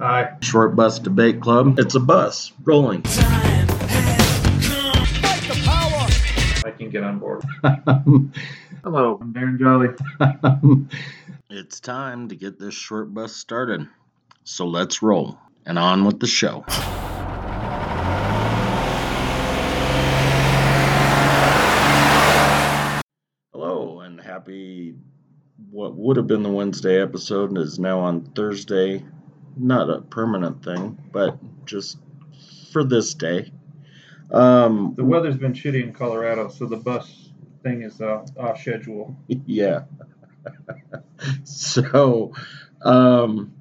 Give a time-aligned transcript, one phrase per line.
[0.00, 0.36] Hi.
[0.42, 1.80] Short Bus Debate Club.
[1.80, 3.02] It's a bus rolling.
[6.64, 7.42] I can get on board.
[8.84, 9.88] Hello, I'm Darren Jolly.
[11.50, 13.88] it's time to get this short bus started.
[14.44, 16.64] So let's roll and on with the show.
[23.52, 24.94] Hello and happy
[25.72, 29.04] what would have been the Wednesday episode is now on Thursday.
[29.58, 31.98] Not a permanent thing, but just
[32.72, 33.52] for this day.
[34.30, 37.30] Um, The weather's been shitty in Colorado, so the bus
[37.62, 39.16] thing is uh, off schedule.
[39.28, 39.82] yeah.
[41.44, 42.32] so,
[42.82, 43.54] um,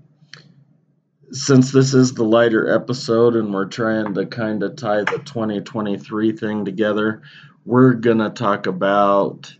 [1.31, 6.31] since this is the lighter episode and we're trying to kind of tie the 2023
[6.33, 7.21] thing together,
[7.65, 9.53] we're going to talk about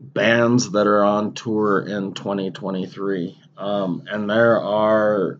[0.00, 3.38] bands that are on tour in 2023.
[3.60, 5.38] Um, and there are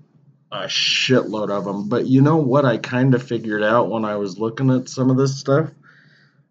[0.53, 1.89] a shitload of them.
[1.89, 5.11] But you know what I kind of figured out when I was looking at some
[5.11, 5.71] of this stuff?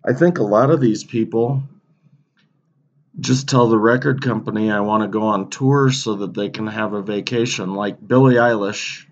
[0.06, 1.64] I think a lot of these people
[3.20, 6.68] just tell the record company I want to go on tour so that they can
[6.68, 7.76] have a vacation.
[7.76, 9.06] Like Billie Eilish,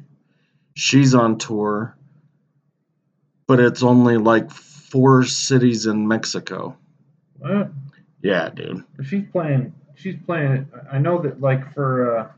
[0.74, 1.96] she's on tour,
[3.46, 6.78] but it's only like four cities in Mexico.
[7.38, 7.70] What?
[8.22, 8.84] Yeah, dude.
[9.04, 9.74] She's playing.
[9.96, 10.68] She's playing.
[10.92, 12.32] I know that like for uh,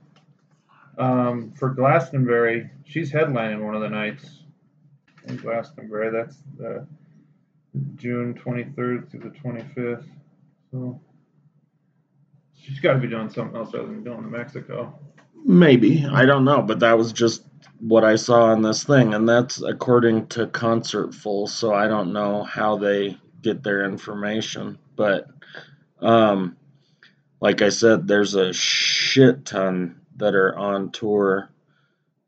[0.99, 4.43] um, for Glastonbury, she's headlining one of the nights
[5.27, 6.11] in Glastonbury.
[6.11, 6.37] That's
[7.95, 10.05] June 23rd through the 25th.
[10.71, 10.99] So
[12.57, 14.99] she's got to be doing something else other than going to Mexico.
[15.45, 16.05] Maybe.
[16.05, 17.43] I don't know, but that was just
[17.79, 22.43] what I saw on this thing, and that's according to Concertful, so I don't know
[22.43, 24.77] how they get their information.
[24.97, 25.27] But
[26.01, 26.57] um
[27.41, 31.49] like I said, there's a shit ton that are on tour.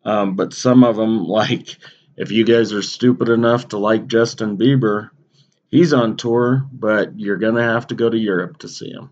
[0.03, 1.77] Um, but some of them, like
[2.17, 5.09] if you guys are stupid enough to like Justin Bieber,
[5.67, 9.11] he's on tour, but you're gonna have to go to Europe to see him.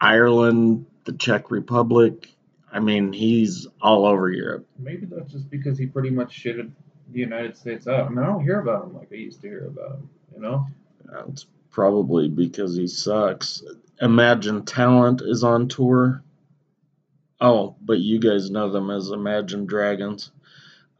[0.00, 2.28] Ireland, the Czech Republic.
[2.72, 4.66] I mean, he's all over Europe.
[4.78, 6.72] Maybe that's just because he pretty much shitted
[7.12, 8.06] the United States out.
[8.06, 10.10] I mean, I don't hear about him like I used to hear about him.
[10.34, 10.66] You know?
[11.28, 13.62] It's probably because he sucks.
[14.00, 16.22] Imagine Talent is on tour.
[17.44, 20.30] Oh, but you guys know them as Imagine Dragons.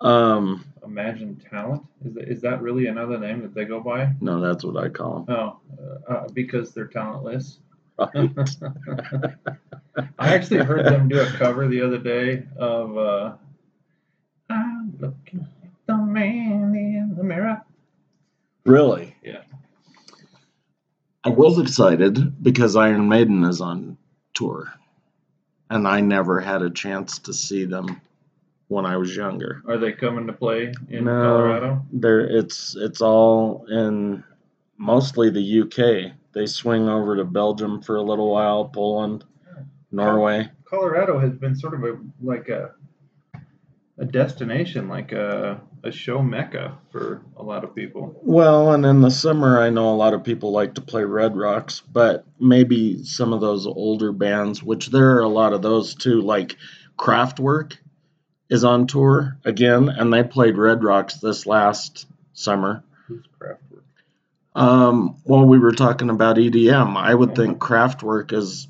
[0.00, 4.12] Um, Imagine Talent is that, is that really another name that they go by?
[4.20, 5.34] no, that's what I call them.
[5.34, 7.58] Oh, uh, uh, because they're talentless.
[7.98, 8.30] Right.
[10.18, 13.34] I actually heard them do a cover the other day of uh,
[14.50, 17.62] "I'm looking at the man in the mirror."
[18.66, 19.14] really?
[19.22, 19.42] Yeah.
[21.22, 23.96] I was excited because Iron Maiden is on
[24.34, 24.72] tour,
[25.70, 28.00] and I never had a chance to see them
[28.68, 29.62] when I was younger.
[29.66, 31.10] Are they coming to play in No.
[31.22, 31.82] Colorado?
[31.92, 34.24] There, it's it's all in
[34.78, 36.12] mostly the UK.
[36.32, 39.24] They swing over to Belgium for a little while, Poland,
[39.92, 40.50] Norway.
[40.64, 42.72] Colorado has been sort of a like a
[43.98, 48.18] a destination, like a a show mecca for a lot of people.
[48.22, 51.36] Well, and in the summer, I know a lot of people like to play Red
[51.36, 55.94] Rocks, but maybe some of those older bands, which there are a lot of those
[55.94, 56.56] too, like
[56.98, 57.76] Kraftwerk
[58.48, 62.82] is on tour again, and they played Red Rocks this last summer.
[63.06, 63.82] Who's Kraftwerk?
[64.54, 66.96] Um, well, we were talking about EDM.
[66.96, 68.68] I would think Kraftwerk is.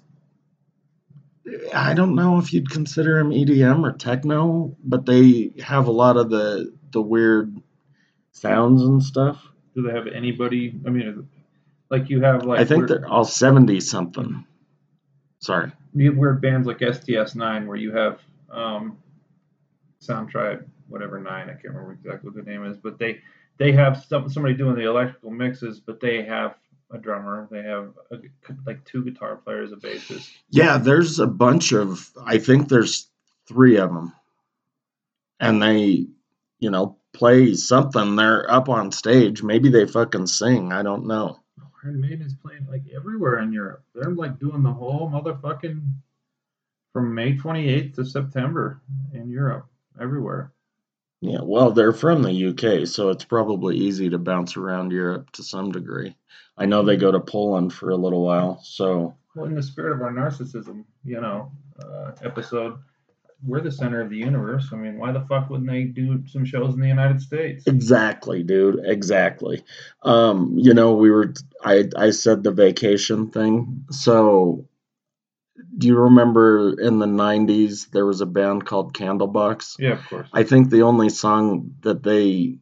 [1.74, 6.16] I don't know if you'd consider them EDM or techno, but they have a lot
[6.16, 7.60] of the the weird
[8.32, 9.42] sounds and stuff.
[9.74, 10.74] Do they have anybody?
[10.86, 11.28] I mean,
[11.90, 14.46] like you have like I think weird, they're all seventy something.
[15.38, 15.70] Sorry.
[15.94, 18.18] you have weird bands like STS9 where you have
[18.50, 18.96] um,
[20.00, 23.20] Soundtribe, whatever nine, I can't remember exactly what the name is, but they
[23.58, 26.56] they have some, somebody doing the electrical mixes, but they have
[26.94, 28.18] a drummer, they have a,
[28.66, 30.30] like two guitar players, a bassist.
[30.50, 32.10] Yeah, there's a bunch of.
[32.24, 33.08] I think there's
[33.46, 34.12] three of them,
[35.40, 36.06] and they,
[36.58, 38.16] you know, play something.
[38.16, 39.42] They're up on stage.
[39.42, 40.72] Maybe they fucking sing.
[40.72, 41.40] I don't know.
[41.84, 43.84] Iron Maiden is playing like everywhere in Europe.
[43.94, 45.82] They're like doing the whole motherfucking
[46.92, 48.80] from May 28th to September
[49.12, 49.66] in Europe,
[50.00, 50.52] everywhere.
[51.20, 55.42] Yeah, well, they're from the UK, so it's probably easy to bounce around Europe to
[55.42, 56.16] some degree.
[56.56, 59.94] I know they go to Poland for a little while, so Well, in the spirit
[59.94, 61.50] of our narcissism, you know,
[61.82, 62.78] uh, episode,
[63.46, 64.68] we're the center of the universe.
[64.72, 67.66] I mean, why the fuck wouldn't they do some shows in the United States?
[67.66, 69.64] exactly, dude, exactly.
[70.02, 73.86] Um, you know, we were I I said the vacation thing.
[73.90, 74.66] So
[75.76, 79.76] do you remember in the 90s there was a band called Candlebox?
[79.78, 80.28] Yeah, of course.
[80.32, 82.58] I think the only song that they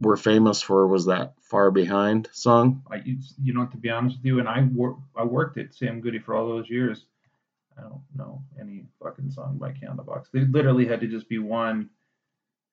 [0.00, 2.82] were famous for was that Far Behind song.
[2.90, 6.00] I, you, know, to be honest with you, and I wor- I worked at Sam
[6.00, 7.04] Goody for all those years.
[7.78, 10.26] I don't know any fucking song by Candlebox.
[10.32, 11.90] They literally had to just be one,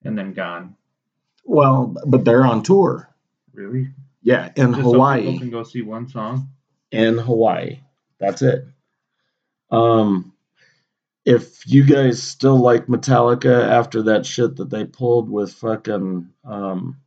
[0.04, 0.76] and then gone.
[1.46, 3.10] Well, but they're on tour.
[3.54, 3.90] Really?
[4.22, 5.24] Yeah, in Just so Hawaii.
[5.24, 6.50] people can go see one song.
[6.92, 7.80] in Hawaii.
[8.20, 8.66] That's it.
[9.72, 10.34] Um,
[11.26, 16.98] if you guys still like Metallica after that shit that they pulled with fucking um,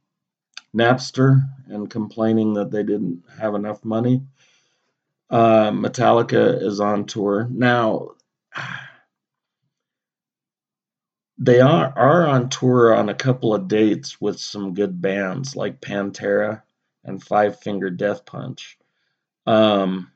[0.77, 4.23] Napster and complaining that they didn't have enough money,
[5.31, 8.11] uh, Metallica is on tour now.
[11.39, 15.81] They are are on tour on a couple of dates with some good bands like
[15.81, 16.63] Pantera
[17.03, 18.79] and Five Finger Death Punch.
[19.45, 20.13] Um,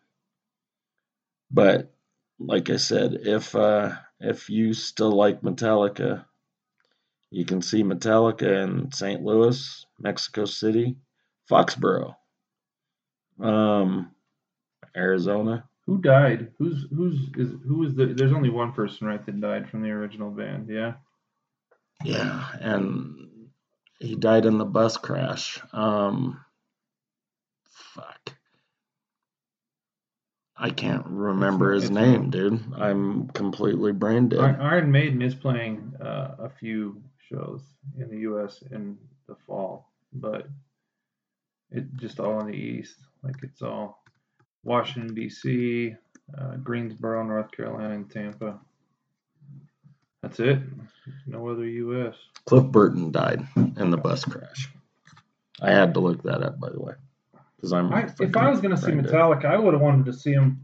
[1.50, 1.95] but
[2.38, 6.24] like I said, if uh, if you still like Metallica,
[7.30, 9.22] you can see Metallica in St.
[9.22, 10.96] Louis, Mexico City,
[11.50, 12.14] Foxborough,
[13.40, 14.10] um,
[14.96, 15.64] Arizona.
[15.86, 16.52] Who died?
[16.58, 18.06] Who's who's is who is the?
[18.06, 20.68] There's only one person, right, that died from the original band.
[20.68, 20.94] Yeah.
[22.04, 23.48] Yeah, and
[24.00, 25.58] he died in the bus crash.
[25.72, 26.44] Um,
[30.58, 32.62] I can't remember his name, dude.
[32.76, 34.40] I'm completely brain dead.
[34.40, 37.62] Iron Iron Maiden is playing uh, a few shows
[37.98, 38.62] in the U.S.
[38.70, 40.48] in the fall, but
[41.70, 42.96] it just all in the East.
[43.22, 44.02] Like it's all
[44.64, 45.94] Washington D.C.,
[46.38, 48.58] uh, Greensboro, North Carolina, and Tampa.
[50.22, 50.58] That's it.
[51.26, 52.14] No other U.S.
[52.46, 54.70] Cliff Burton died in the bus crash.
[55.60, 56.94] I had to look that up, by the way,
[57.70, 57.92] because I'm.
[57.92, 59.04] I, if I was gonna see brain.
[59.04, 60.62] Metallica, I would have wanted to see him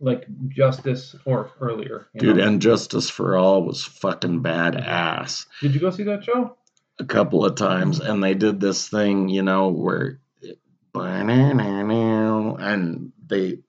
[0.00, 2.06] like Justice or earlier.
[2.14, 2.46] you dude, know?
[2.46, 6.56] and Justice for All was fucking badass Did you go see that show?
[6.98, 10.20] a couple of times, and they did this thing, you know, where,
[12.60, 13.60] and they,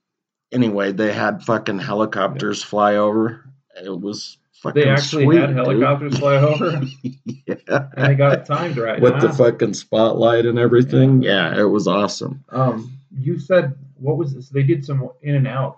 [0.52, 3.50] anyway, they had fucking helicopters fly over.
[3.82, 5.56] It was fucking They actually sweet, had dude.
[5.58, 6.82] helicopters fly over,
[7.26, 7.88] yeah.
[7.98, 9.02] and they got timed right.
[9.02, 11.22] With the fucking spotlight and everything.
[11.24, 12.44] Yeah, it was awesome.
[12.50, 14.50] Um, you said what was this?
[14.50, 15.78] They did some in and out.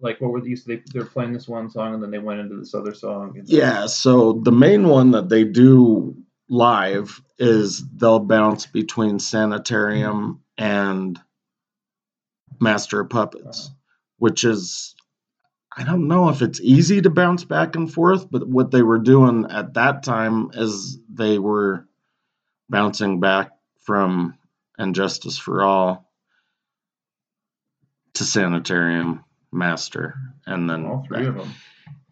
[0.00, 0.64] Like what were these?
[0.64, 3.40] They they're playing this one song and then they went into this other song.
[3.44, 6.16] Yeah, so the main one that they do
[6.48, 11.18] live is they'll bounce between Sanitarium and
[12.60, 13.70] Master of Puppets,
[14.18, 14.94] which is
[15.76, 18.98] I don't know if it's easy to bounce back and forth, but what they were
[18.98, 21.86] doing at that time is they were
[22.68, 24.38] bouncing back from
[24.78, 26.10] And Justice for All
[28.14, 30.14] to Sanitarium, Master,
[30.46, 31.54] and then all three of them.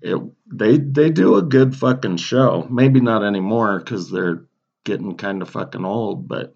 [0.01, 2.67] it they they do a good fucking show.
[2.71, 4.45] Maybe not anymore because they're
[4.85, 6.55] getting kind of fucking old, but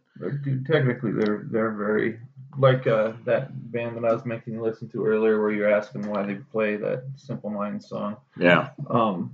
[0.67, 2.21] technically they're they're very
[2.59, 6.09] like uh, that band that I was making you listen to earlier, where you're asking
[6.09, 8.17] why they play that Simple Minds song.
[8.39, 9.33] yeah, Um,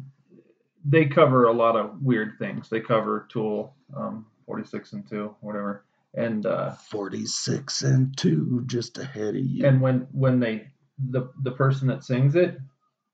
[0.84, 2.68] they cover a lot of weird things.
[2.70, 5.84] They cover Tool, um, 46 and 2, whatever.
[6.14, 9.64] And uh, forty six and two, just ahead of you.
[9.64, 10.66] and when when they
[10.98, 12.58] the the person that sings it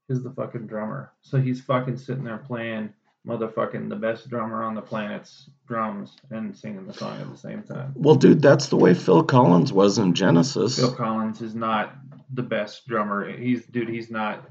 [0.08, 1.12] is the fucking drummer.
[1.20, 2.94] So he's fucking sitting there playing
[3.26, 7.62] motherfucking the best drummer on the planet's drums and singing the song at the same
[7.62, 7.92] time.
[7.96, 10.76] well, dude, that's the way Phil Collins was in Genesis.
[10.76, 11.96] Phil Collins is not
[12.32, 13.36] the best drummer.
[13.36, 13.88] He's dude.
[13.88, 14.48] He's not.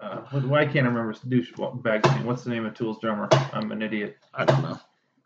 [0.00, 2.24] Uh, why can't I remember douchebag's name?
[2.26, 3.28] What's the name of Tool's drummer?
[3.52, 4.16] I'm an idiot.
[4.32, 4.80] I don't know.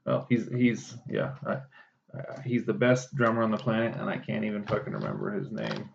[0.06, 1.34] Well, he's he's yeah.
[1.46, 1.52] I,
[2.16, 5.50] uh, he's the best drummer on the planet, and I can't even fucking remember his
[5.50, 5.90] name.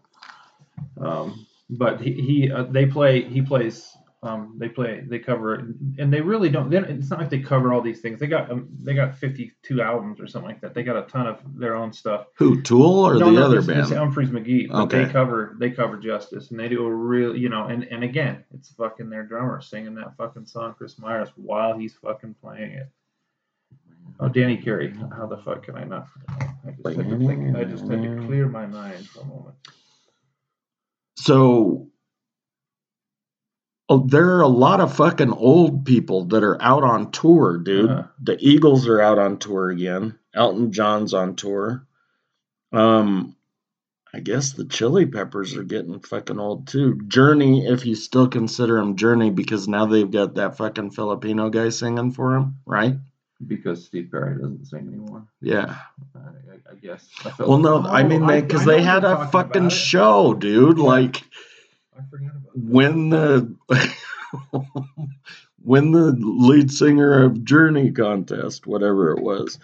[1.00, 5.66] Um, but he, he uh, they play he plays um, they play they cover it,
[6.00, 6.70] and they really don't.
[6.70, 8.20] They, it's not like they cover all these things.
[8.20, 10.74] They got um, they got 52 albums or something like that.
[10.74, 12.28] They got a ton of their own stuff.
[12.36, 13.84] Who Tool or No, the no, other this, band?
[13.84, 14.70] This Umphrey's McGee.
[14.70, 15.04] But Okay.
[15.06, 17.66] They cover they cover Justice, and they do a real you know.
[17.66, 21.94] And and again, it's fucking their drummer singing that fucking song, Kris Myers, while he's
[21.96, 22.90] fucking playing it.
[24.20, 24.94] Oh, Danny Carey.
[25.18, 26.08] How the fuck can I not?
[26.30, 27.56] I just had to think.
[27.58, 29.56] I just had to clear my mind for a moment.
[31.18, 31.90] So
[33.90, 38.06] there are a lot of fucking old people that are out on tour, dude.
[38.22, 40.18] The Eagles are out on tour again.
[40.34, 41.86] Elton John's on tour.
[42.72, 43.36] Um,
[44.14, 47.02] I guess the Chili Peppers are getting fucking old too.
[47.08, 51.70] Journey, if you still consider them Journey, because now they've got that fucking Filipino guy
[51.70, 52.96] singing for them, right?
[53.46, 55.28] Because Steve Perry doesn't sing anymore.
[55.42, 55.76] Yeah.
[56.16, 57.06] I, I, I guess.
[57.26, 60.34] I Well, no, I Oh, mean, they because I they know had a fucking show,
[60.34, 60.78] dude.
[60.78, 60.84] Yeah.
[60.84, 61.24] Like,
[61.98, 62.64] I forgot about that.
[62.64, 63.56] when the
[65.64, 69.60] when the lead singer of Journey contest, whatever it was,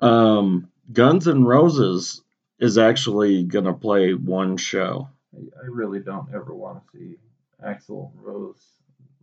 [0.00, 2.22] um, Guns N' Roses
[2.58, 5.08] is actually gonna play one show.
[5.34, 7.16] I, really don't ever want to see
[7.64, 8.64] Axl Rose.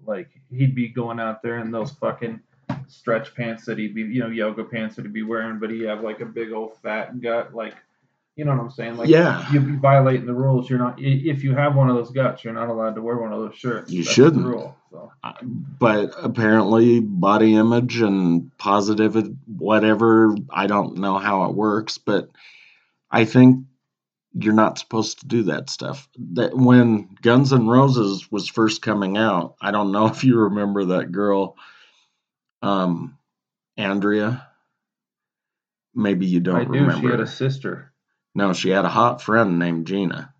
[0.05, 2.41] Like he'd be going out there in those fucking
[2.87, 5.83] stretch pants that he'd be, you know, yoga pants that he'd be wearing, but he
[5.83, 7.75] have like a big old fat gut, like,
[8.41, 8.97] you know what I'm saying?
[8.97, 9.47] Like, Yeah.
[9.51, 10.67] you'd be violating the rules.
[10.67, 10.95] You're not.
[10.99, 13.55] If you have one of those guts, you're not allowed to wear one of those
[13.55, 13.91] shirts.
[13.91, 14.43] You That's shouldn't.
[14.47, 14.75] Rule.
[14.89, 15.11] So
[15.79, 22.31] But apparently, body image and positive, whatever, I don't know how it works, but
[23.11, 23.63] I think
[24.33, 26.09] you're not supposed to do that stuff.
[26.33, 30.85] That when Guns N' Roses was first coming out, I don't know if you remember
[30.85, 31.57] that girl,
[32.63, 33.19] um,
[33.77, 34.47] Andrea.
[35.93, 36.71] Maybe you don't I do.
[36.71, 37.01] remember.
[37.07, 37.90] She had a sister.
[38.33, 40.33] No, she had a hot friend named Gina,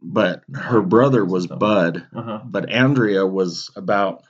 [0.00, 2.06] but her brother was Bud.
[2.14, 2.40] Uh huh.
[2.44, 4.22] But Andrea was about,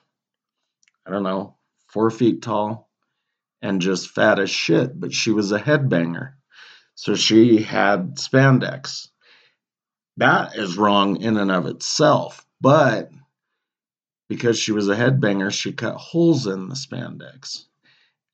[1.07, 1.57] I don't know,
[1.89, 2.89] four feet tall
[3.61, 6.33] and just fat as shit, but she was a headbanger.
[6.95, 9.09] So she had spandex.
[10.17, 13.11] That is wrong in and of itself, but
[14.29, 17.65] because she was a headbanger, she cut holes in the spandex.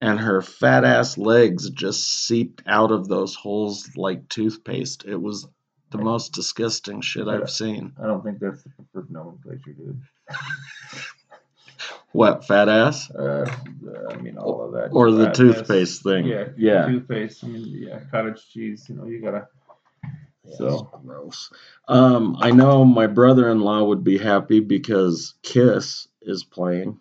[0.00, 5.05] And her fat ass legs just seeped out of those holes like toothpaste.
[5.05, 5.49] It was
[5.90, 7.95] the most disgusting shit I've seen.
[8.00, 10.00] I don't think that's the preferred nomenclature, dude.
[12.12, 13.11] What, fat ass?
[13.11, 13.45] Uh,
[14.11, 14.88] I mean, all of that.
[14.93, 15.57] Or the fatness.
[15.57, 16.26] toothpaste thing.
[16.26, 16.87] Yeah, Yeah.
[16.87, 17.45] Toothpaste.
[17.45, 18.87] I mean, yeah, cottage cheese.
[18.88, 19.49] You know, you gotta.
[20.57, 21.52] So gross.
[21.88, 26.99] Um, I know my brother-in-law would be happy because Kiss is playing.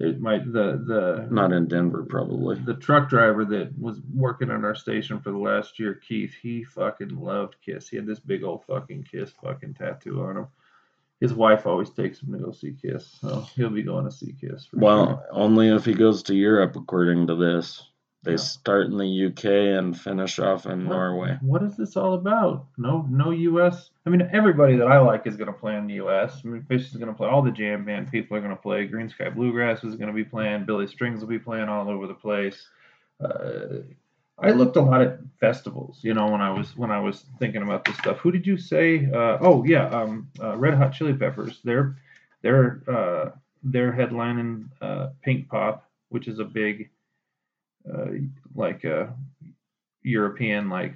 [0.00, 2.58] It might the the Not in Denver, probably.
[2.60, 6.34] the truck driver that was working on our station for the last year, Keith.
[6.40, 7.88] He fucking loved Kiss.
[7.88, 10.46] He had this big old fucking Kiss fucking tattoo on him.
[11.20, 14.34] His wife always takes him to go see Kiss, so he'll be going to see
[14.38, 14.66] Kiss.
[14.66, 15.28] For Well, sure.
[15.30, 17.88] only if he goes to Europe, according to this.
[18.24, 18.36] They Yeah.
[18.38, 19.44] start in the UK
[19.76, 21.38] and finish off in What- Norway.
[21.42, 22.66] What is this all about?
[22.78, 23.90] No, no U.S.
[24.06, 26.40] I mean, everybody that I like is going to play in the U.S.
[26.44, 27.28] I mean, Phish is going to play.
[27.28, 28.88] All the jam band people are going to play.
[28.88, 30.64] Greensky Bluegrass is going to be playing.
[30.64, 32.66] Billy Strings will be playing all over the place.
[33.22, 33.80] Uh,
[34.38, 37.62] I looked a lot at festivals, you know, when I was when I was thinking
[37.62, 38.16] about this stuff.
[38.18, 39.06] Who did you say?
[39.06, 41.60] Uh, oh yeah, um, uh, Red Hot Chili Peppers.
[41.62, 41.96] They're
[42.42, 43.30] they're uh,
[43.62, 46.90] they're headlining uh, Pinkpop, which is a big
[47.92, 48.06] uh,
[48.54, 49.14] like a
[50.02, 50.94] European like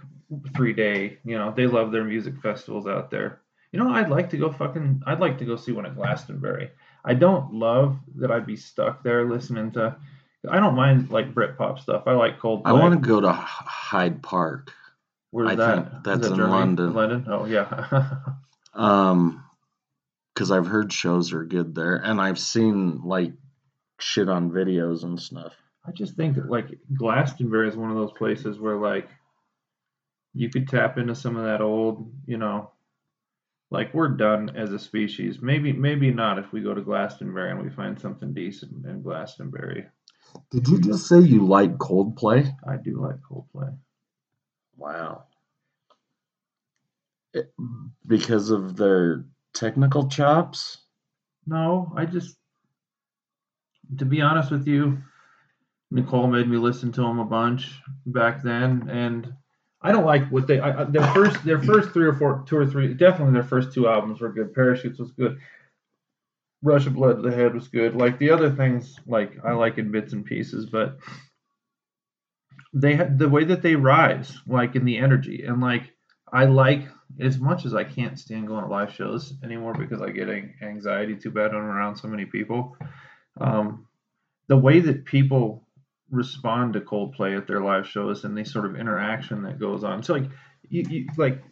[0.55, 1.19] three day.
[1.25, 3.41] You know, they love their music festivals out there.
[3.73, 5.03] You know, I'd like to go fucking.
[5.07, 6.71] I'd like to go see one at Glastonbury.
[7.05, 9.97] I don't love that I'd be stuck there listening to.
[10.49, 12.05] I don't mind like Britpop stuff.
[12.07, 12.63] I like Coldplay.
[12.67, 14.73] I want to go to Hyde Park.
[15.31, 15.75] Where's I that?
[15.75, 16.53] think that's that in Germany?
[16.53, 16.95] London.
[16.95, 17.25] London.
[17.29, 18.19] Oh yeah.
[18.75, 19.45] Um,
[20.33, 23.33] because I've heard shows are good there, and I've seen like
[23.99, 25.53] shit on videos and stuff.
[25.89, 29.09] I just think that like Glastonbury is one of those places where like
[30.35, 32.73] you could tap into some of that old, you know,
[33.71, 35.41] like we're done as a species.
[35.41, 39.87] Maybe maybe not if we go to Glastonbury and we find something decent in Glastonbury.
[40.51, 42.55] Did you just say you like Coldplay?
[42.69, 43.75] I do like Coldplay.
[44.77, 45.25] Wow.
[47.33, 47.53] It-
[48.07, 50.79] because of their technical chops?
[51.47, 52.37] No, I just
[53.97, 54.99] to be honest with you,
[55.91, 57.71] Nicole made me listen to them a bunch
[58.07, 59.33] back then, and
[59.81, 60.61] I don't like what they.
[60.61, 63.89] I, their first, their first three or four, two or three, definitely their first two
[63.89, 64.55] albums were good.
[64.55, 65.39] Parachutes was good.
[66.63, 67.95] Rush of Blood to the Head was good.
[67.95, 70.99] Like the other things, like I like in bits and pieces, but
[72.75, 75.93] they had the way that they rise, like in the energy, and like
[76.33, 76.89] I like
[77.21, 80.29] as much as I can't stand going to live shows anymore because I get
[80.61, 82.77] anxiety too bad when I'm around so many people.
[83.41, 83.87] Um,
[84.49, 85.67] the way that people
[86.11, 90.03] respond to Coldplay at their live shows and the sort of interaction that goes on.
[90.03, 90.31] So like
[90.69, 91.43] you, you like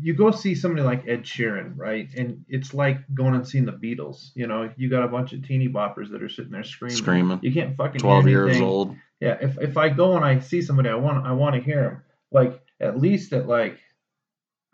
[0.00, 2.08] you go see somebody like Ed Sheeran, right?
[2.16, 4.30] And it's like going and seeing the Beatles.
[4.34, 6.96] You know, you got a bunch of teeny boppers that are sitting there screaming.
[6.96, 7.40] Screaming.
[7.42, 8.96] You can't fucking hear 12 years old.
[9.20, 11.82] Yeah, if if I go and I see somebody, I want I want to hear
[11.82, 12.02] them.
[12.30, 13.78] Like at least at like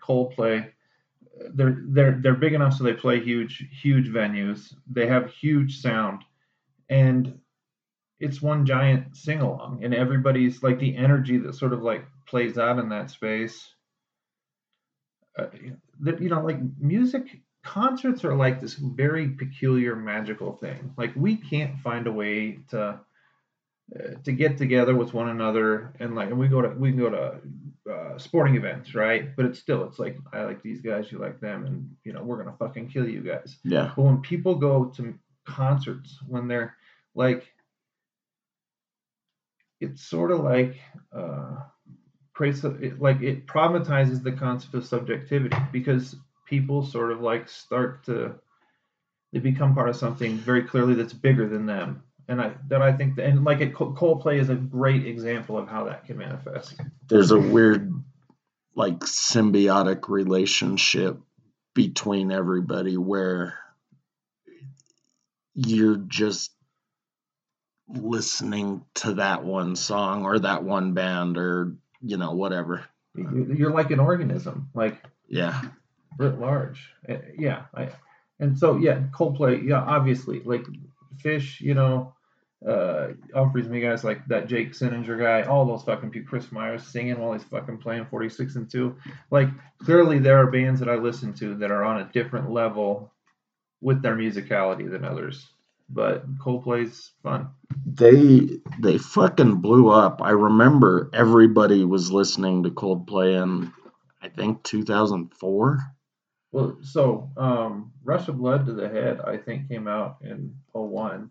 [0.02, 0.70] Coldplay,
[1.54, 4.74] they're they're they're big enough so they play huge huge venues.
[4.90, 6.22] They have huge sound,
[6.88, 7.40] and
[8.18, 12.58] it's one giant sing along, and everybody's like the energy that sort of like plays
[12.58, 13.68] out in that space.
[15.38, 15.46] Uh,
[16.00, 20.94] that you know, like music concerts are like this very peculiar magical thing.
[20.96, 23.00] Like we can't find a way to
[23.94, 26.98] uh, to get together with one another and like and we go to we can
[26.98, 27.40] go to
[27.90, 29.34] uh, sporting events, right?
[29.36, 32.22] But it's still, it's like I like these guys, you like them, and you know
[32.22, 33.58] we're gonna fucking kill you guys.
[33.62, 33.92] Yeah.
[33.94, 36.74] But when people go to concerts, when they're
[37.14, 37.46] like,
[39.80, 40.76] it's sort of like
[41.14, 41.56] uh,
[42.40, 46.16] a, like it problematizes the concept of subjectivity because
[46.46, 48.34] people sort of like start to
[49.32, 52.02] they become part of something very clearly that's bigger than them.
[52.28, 55.84] And i that i think and like it coldplay is a great example of how
[55.84, 56.74] that can manifest.
[57.08, 57.92] There's a weird,
[58.74, 61.18] like, symbiotic relationship
[61.74, 63.58] between everybody where
[65.54, 66.50] you're just
[67.88, 72.84] listening to that one song or that one band or, you know, whatever.
[73.14, 75.62] You- you're like an organism like Yeah.
[76.18, 77.90] writ large Uh, yeah I,
[78.40, 80.64] and so yeah coldplay yeah obviously like
[81.22, 82.12] Phish you know
[82.66, 86.86] uh Umphrey's McGee guys like that Jake Cinninger guy all those fucking people Kris Myers
[86.86, 88.94] singing while he's fucking playing 46 and 2
[89.30, 93.12] like clearly there are bands that I listen to that are on a different level
[93.80, 95.48] with their musicality than others
[95.88, 97.48] but Coldplay's fun
[97.86, 100.20] They they fucking blew up.
[100.22, 103.72] I remember everybody was listening to Coldplay in
[104.22, 105.78] I think 2004.
[106.52, 111.30] well so um Rush of Blood to the Head I think came out in 01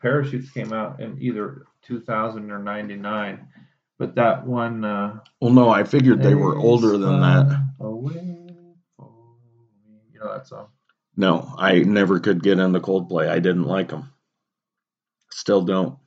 [0.00, 3.48] Parachutes came out in either 2000 or 99
[3.98, 7.68] but that one uh Well, no, I figured they were older than that.
[7.80, 8.14] Away.
[10.12, 10.68] You know that song.
[11.18, 13.28] No, I never could get into Coldplay.
[13.28, 14.12] I didn't like them.
[15.32, 15.98] Still don't.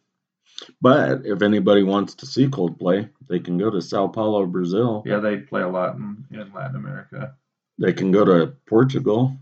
[0.82, 5.04] But if anybody wants to see Coldplay, they can go to Sao Paulo, Brazil.
[5.06, 7.36] Yeah, they play a lot in, in Latin America.
[7.78, 9.36] They can go to Portugal,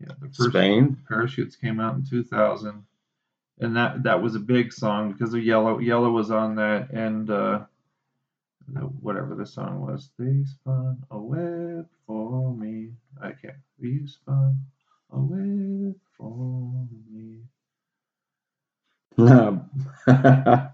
[0.00, 0.96] Yeah, the first Spain.
[1.06, 2.84] Parachutes came out in 2000,
[3.60, 5.80] and that that was a big song because of Yellow.
[5.80, 7.60] Yellow was on that, and uh,
[8.68, 12.92] the- whatever the song was, they spun a web for me.
[13.20, 13.56] I can't.
[14.06, 14.60] Spun
[15.14, 17.42] a web for me.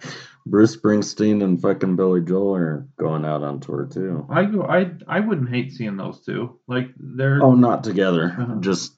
[0.47, 4.27] Bruce Springsteen and fucking Billy Joel are going out on tour too.
[4.31, 4.41] I.
[4.43, 6.59] I I wouldn't hate seeing those two.
[6.67, 7.43] Like they're.
[7.43, 8.35] Oh, not together.
[8.39, 8.57] Uh-huh.
[8.61, 8.95] Just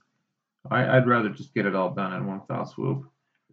[0.71, 3.05] I, I'd rather just get it all done in one fell swoop.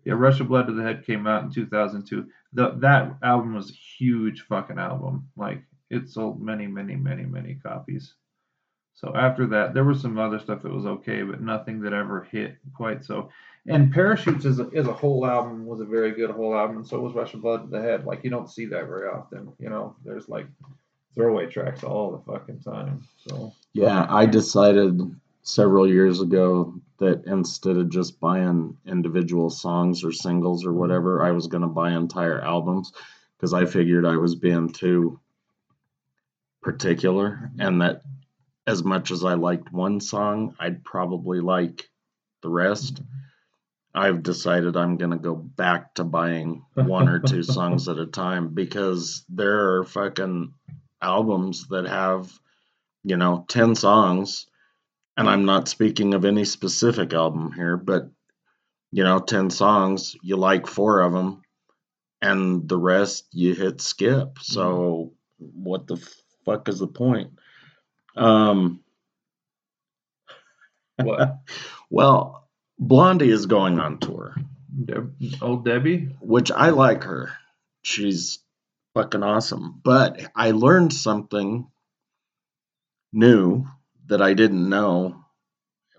[0.06, 2.28] Yeah, Rush of Blood to the Head came out in 2002.
[2.54, 5.30] The, that album was a huge fucking album.
[5.36, 8.13] Like, it sold many, many, many, many copies.
[8.99, 12.27] So after that, there was some other stuff that was okay, but nothing that ever
[12.29, 13.29] hit quite so.
[13.65, 16.88] And Parachutes is a, as a whole album was a very good whole album, and
[16.88, 18.05] so was Rush of Blood to the Head.
[18.05, 19.53] Like, you don't see that very often.
[19.57, 20.47] You know, there's like
[21.15, 23.07] throwaway tracks all the fucking time.
[23.25, 30.12] So, Yeah, I decided several years ago that instead of just buying individual songs or
[30.12, 32.91] singles or whatever, I was going to buy entire albums
[33.38, 35.21] because I figured I was being too
[36.62, 38.01] particular and that
[38.69, 41.89] as much as I liked one song, I'd probably like
[42.43, 43.01] the rest.
[43.95, 48.05] I've decided I'm going to go back to buying one or two songs at a
[48.05, 50.53] time because there are fucking
[51.01, 52.32] albums that have,
[53.03, 54.45] you know, 10 songs.
[55.17, 58.12] And I'm not speaking of any specific album here, but,
[58.91, 61.41] you know, 10 songs, you like four of them,
[62.21, 64.38] and the rest you hit skip.
[64.41, 65.97] So, what the
[66.45, 67.32] fuck is the point?
[68.15, 68.82] Um,
[70.98, 71.39] what?
[71.89, 74.36] well, Blondie is going on tour.
[74.86, 76.15] Deb, old Debbie?
[76.22, 77.32] which I like her.
[77.82, 78.39] She's
[78.93, 79.80] fucking awesome.
[79.84, 81.67] But I learned something
[83.12, 83.65] new
[84.08, 85.24] that I didn't know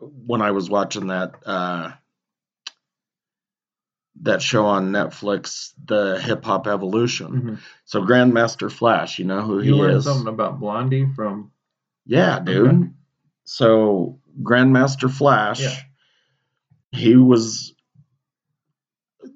[0.01, 1.93] when I was watching that uh,
[4.23, 7.59] that show on Netflix, the Hip Hop Evolution.
[7.87, 10.05] So Grandmaster Flash, you know who You he learned is?
[10.05, 11.53] something about Blondie from.
[12.11, 12.69] Yeah, dude.
[12.69, 12.89] Okay.
[13.45, 15.77] So Grandmaster Flash, Yeah.
[16.91, 17.73] he was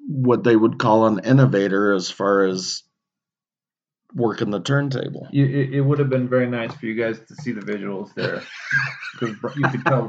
[0.08, 2.82] what they would call an innovator as far as
[4.12, 5.28] working the turntable.
[5.30, 8.12] You, it, it would have been very nice for you guys to see the visuals
[8.14, 8.42] there,
[9.12, 10.08] because you could tell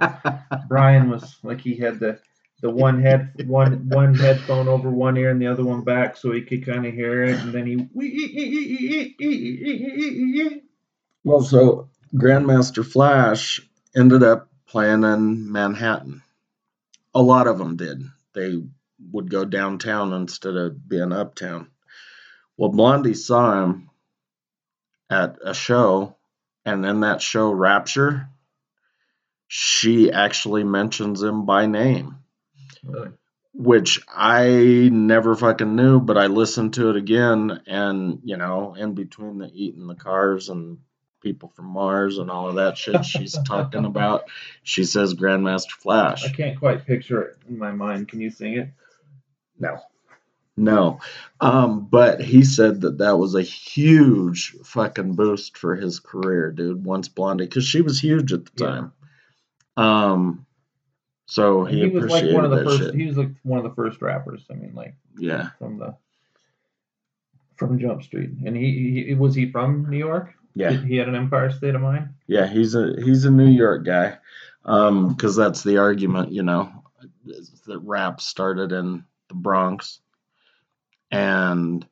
[0.67, 2.19] Brian was like he had the
[2.61, 6.31] the one head one one headphone over one ear and the other one back, so
[6.31, 7.87] he could kind of hear it, and then he.
[11.23, 13.61] Well, so Grandmaster Flash
[13.95, 16.21] ended up playing in Manhattan.
[17.13, 18.03] A lot of them did.
[18.33, 18.63] They
[19.11, 21.69] would go downtown instead of being uptown.
[22.57, 23.89] Well, Blondie saw him
[25.09, 26.15] at a show,
[26.65, 28.29] and in that show, Rapture,
[29.47, 32.17] she actually mentions him by name.
[32.83, 33.11] Really?
[33.57, 38.95] which I never fucking knew, but I listened to it again, and you know, in
[38.95, 40.79] between the eating the cars and
[41.25, 44.25] people from Mars and all of that shit she's talking about,
[44.61, 46.23] she says Grandmaster Flash.
[46.23, 48.07] I can't quite picture it in my mind.
[48.09, 48.69] Can you sing it?
[49.59, 49.79] No.
[50.55, 50.99] No.
[51.41, 56.85] Um, but he said that that was a huge fucking boost for his career, dude,
[56.85, 58.67] once Blondie, because she was huge at the Yeah.
[58.67, 58.91] time.
[59.77, 60.45] Um,
[61.25, 62.77] so he, he was like appreciated one of the that first.
[62.77, 62.93] shit.
[62.93, 64.45] He was like one of the first rappers.
[64.51, 65.49] I mean, like Yeah.
[65.57, 65.95] from the
[67.55, 68.29] from Jump Street.
[68.45, 70.35] And he, he was he from New York?
[70.55, 70.71] Yeah.
[70.71, 72.09] He- He had an Empire State of Mind.
[72.27, 74.17] Yeah, he's a he's a New York guy,
[74.63, 76.71] um, because that's the argument, you know,
[77.67, 79.99] that rap started in the Bronx,
[81.11, 81.85] and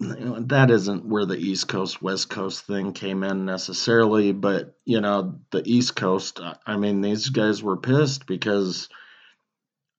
[0.00, 5.38] that isn't where the East Coast West Coast thing came in necessarily, but you know,
[5.50, 8.88] the East Coast, I mean, these guys were pissed because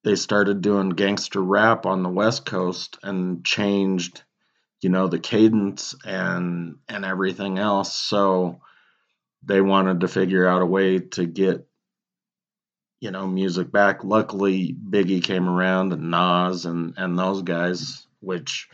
[0.03, 4.23] they started doing gangster rap on the West Coast and changed
[4.81, 8.59] you know the cadence and and everything else so
[9.43, 11.65] they wanted to figure out a way to get
[13.01, 18.67] you know music back luckily biggie came around and nas and and those guys which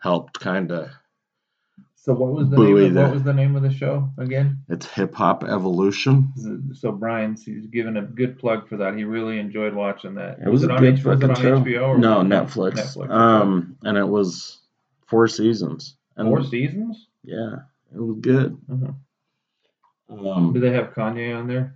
[0.00, 0.88] helped kind of
[1.96, 2.76] So what was the name?
[2.76, 4.58] Of, the- what was the name of the show again?
[4.68, 6.32] it's hip hop evolution
[6.74, 8.96] So Brian's he's given a good plug for that.
[8.96, 10.38] He really enjoyed watching that.
[10.40, 12.32] it was, a on good H- was it on show HBO or no was it
[12.32, 13.10] on netflix, Netflix.
[13.10, 14.58] um and it was
[15.08, 17.08] four seasons and Four seasons.
[17.24, 17.56] yeah
[17.94, 18.92] it was good Uh-huh.
[20.36, 21.74] um Do they have Kanye on there?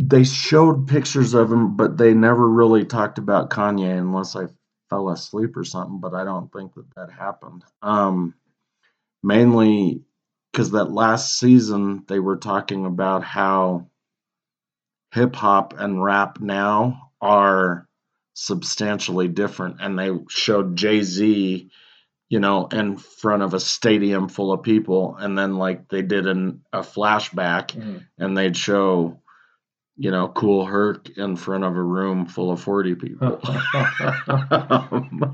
[0.00, 4.46] they showed pictures of him, but they never really talked about Kanye unless I
[4.90, 6.00] fell asleep or something.
[6.00, 7.62] But I don't think that that happened.
[7.80, 8.34] Um,
[9.22, 10.02] mainly
[10.52, 13.86] because that last season they were talking about how
[15.12, 17.88] hip hop and rap now are
[18.34, 21.70] substantially different, and they showed Jay Z.
[22.30, 26.26] You know, in front of a stadium full of people, and then like they did
[26.26, 28.02] in a flashback, Mhm.
[28.18, 29.20] and they'd show,
[29.96, 33.38] you know, Kool Herc in front of a room full of 40 people.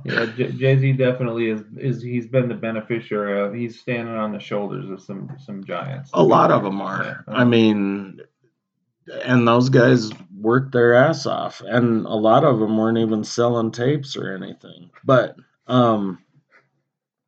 [0.05, 1.63] Yeah, Jay Z definitely is.
[1.77, 3.55] Is he's been the beneficiary of.
[3.55, 6.11] He's standing on the shoulders of some some giants.
[6.13, 7.05] a lot of them are.
[7.29, 7.35] Yeah.
[7.35, 8.21] I mean,
[9.25, 13.71] and those guys worked their ass off, and a lot of them weren't even selling
[13.71, 14.91] tapes or anything.
[15.05, 16.19] But um,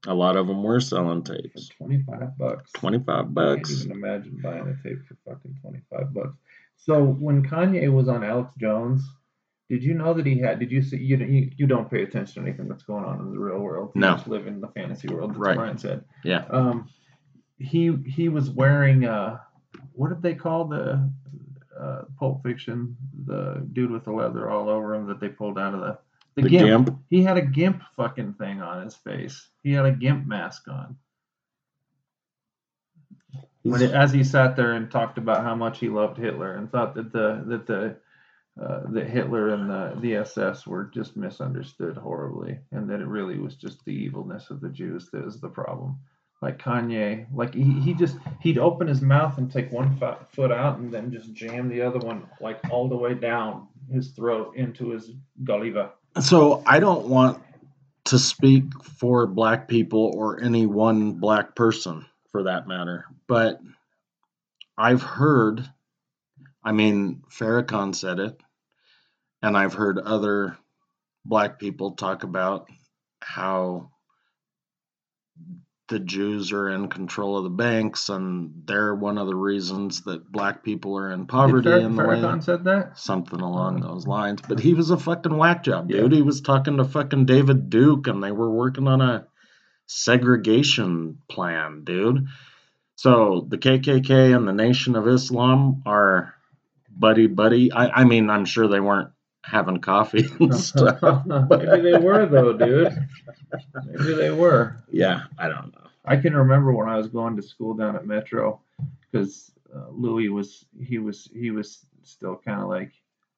[0.07, 1.68] a lot of them were selling tapes.
[1.68, 2.71] Twenty five bucks.
[2.73, 6.37] 25 bucks I can't even imagine buying a tape for fucking twenty five bucks.
[6.77, 9.03] So when Kanye was on Alex Jones,
[9.71, 10.59] did you know that he had?
[10.59, 10.97] Did you see?
[10.99, 13.92] You you, you don't pay attention to anything that's going on in the real world.
[13.95, 14.14] You No.
[14.14, 15.37] just live in the fantasy world.
[15.37, 15.57] Right.
[15.57, 16.05] Brian said.
[16.25, 16.45] Yeah.
[16.51, 16.88] Um,
[17.59, 19.38] he he was wearing uh,
[19.92, 21.09] what did they call the
[21.83, 22.97] uh, Pulp Fiction?
[23.27, 25.99] The dude with the leather all over him that they pulled out of the
[26.35, 26.87] the, The gimp.
[26.87, 26.99] gimp.
[27.11, 29.49] He had a gimp fucking thing on his face.
[29.62, 30.97] He had a gimp mask on.
[33.62, 36.71] When it, as he sat there and talked about how much he loved Hitler and
[36.71, 37.97] thought that the that the
[38.61, 43.38] uh, that Hitler and the the SS were just misunderstood horribly, and that it really
[43.38, 45.99] was just the evilness of the Jews that was the problem.
[46.43, 50.51] Like Kanye, like he, he just he'd open his mouth and take one fo- foot
[50.51, 54.57] out and then just jam the other one like all the way down his throat
[54.57, 55.13] into his
[55.45, 55.93] gulliva.
[56.21, 57.41] So I don't want
[58.07, 63.61] to speak for black people or any one black person for that matter, but
[64.77, 65.65] I've heard,
[66.65, 68.41] I mean, Farrakhan said it,
[69.43, 70.57] and I've heard other
[71.25, 72.69] black people talk about
[73.21, 73.92] how
[75.93, 80.33] the Jews are in control of the banks and they're one of the reasons that
[80.33, 82.99] black people are in poverty Did in the way Farrakhan said that?
[82.99, 84.41] something along those lines.
[84.49, 85.99] But he was a fucking whack job, Yeah.
[86.01, 86.13] dude.
[86.13, 89.27] He was talking to fucking David Duke, and they were working on a
[89.87, 92.27] segregation plan, dude.
[92.97, 96.35] So the KKK and the Nation of Islam are
[96.89, 97.71] buddy buddy.
[97.71, 99.11] I, I mean, I'm sure they weren't
[99.45, 101.01] having coffee and stuff.
[101.27, 102.97] Maybe they were though, dude.
[103.85, 104.77] Maybe they were.
[104.91, 105.82] Yeah, I don't know.
[106.05, 108.61] I can remember when I was going to school down at Metro,
[109.01, 112.93] because uh, Louis was he was he was still kind of like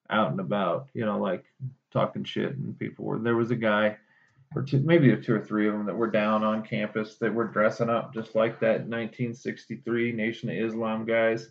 [0.09, 1.45] out and about, you know, like
[1.91, 3.19] talking shit, and people were.
[3.19, 3.97] There was a guy,
[4.55, 7.47] or two, maybe two or three of them that were down on campus that were
[7.47, 11.49] dressing up just like that 1963 Nation of Islam guys,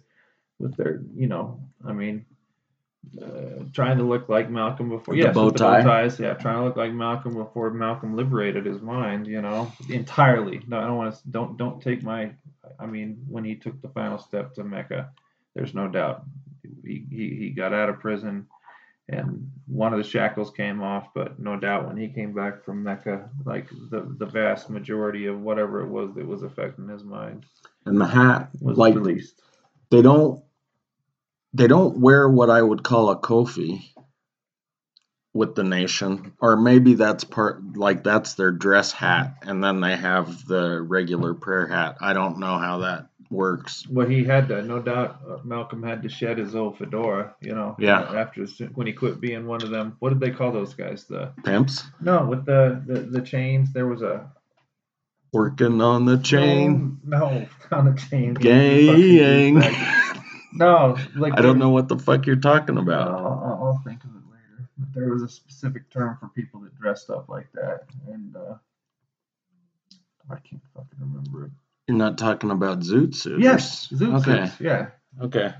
[0.59, 2.27] with their, you know, I mean.
[3.21, 5.83] Uh, trying to look like Malcolm before, With the yes, bow tie?
[5.83, 9.73] bow ties, yeah, trying to look like Malcolm before Malcolm liberated his mind, you know,
[9.89, 10.63] entirely.
[10.67, 11.21] No, I don't want to.
[11.31, 12.33] Don't don't take my.
[12.81, 15.11] I mean, when he took the final step to Mecca,
[15.55, 16.25] there's no doubt
[16.85, 18.47] he, he, he got out of prison
[19.09, 22.83] and one of the shackles came off, but no doubt when he came back from
[22.83, 27.45] Mecca, like the, the vast majority of whatever it was that was affecting his mind
[27.87, 29.43] And the hat, was like released.
[29.91, 30.43] they don't
[31.55, 33.83] they don't wear what I would call a kufi
[35.33, 39.97] with the nation, or maybe that's part like that's their dress hat, and then they
[39.97, 41.97] have the regular prayer hat.
[42.01, 43.87] I don't know how that works.
[43.89, 47.55] Well, he had to, no doubt, uh, Malcolm had to shed his old fedora, you
[47.55, 47.75] know.
[47.79, 48.01] Yeah.
[48.03, 51.05] After when he quit being one of them, what did they call those guys?
[51.05, 53.73] The Pimps no, with the the, the chains.
[53.73, 54.31] There was a
[55.33, 58.35] working on the chain, No, no on the chain.
[58.35, 59.61] gang.
[60.55, 63.09] No, like I don't know what the fuck you're talking about.
[63.09, 64.69] I'll I'll think of it later.
[64.79, 68.55] But there was a specific term for people that dressed up like that, and uh,
[70.31, 71.51] I can't fucking remember it.
[71.89, 73.43] You're not talking about zoot suits.
[73.43, 74.47] Yes, zoot Okay.
[74.47, 74.61] suits.
[74.61, 74.87] Yeah,
[75.21, 75.53] Okay.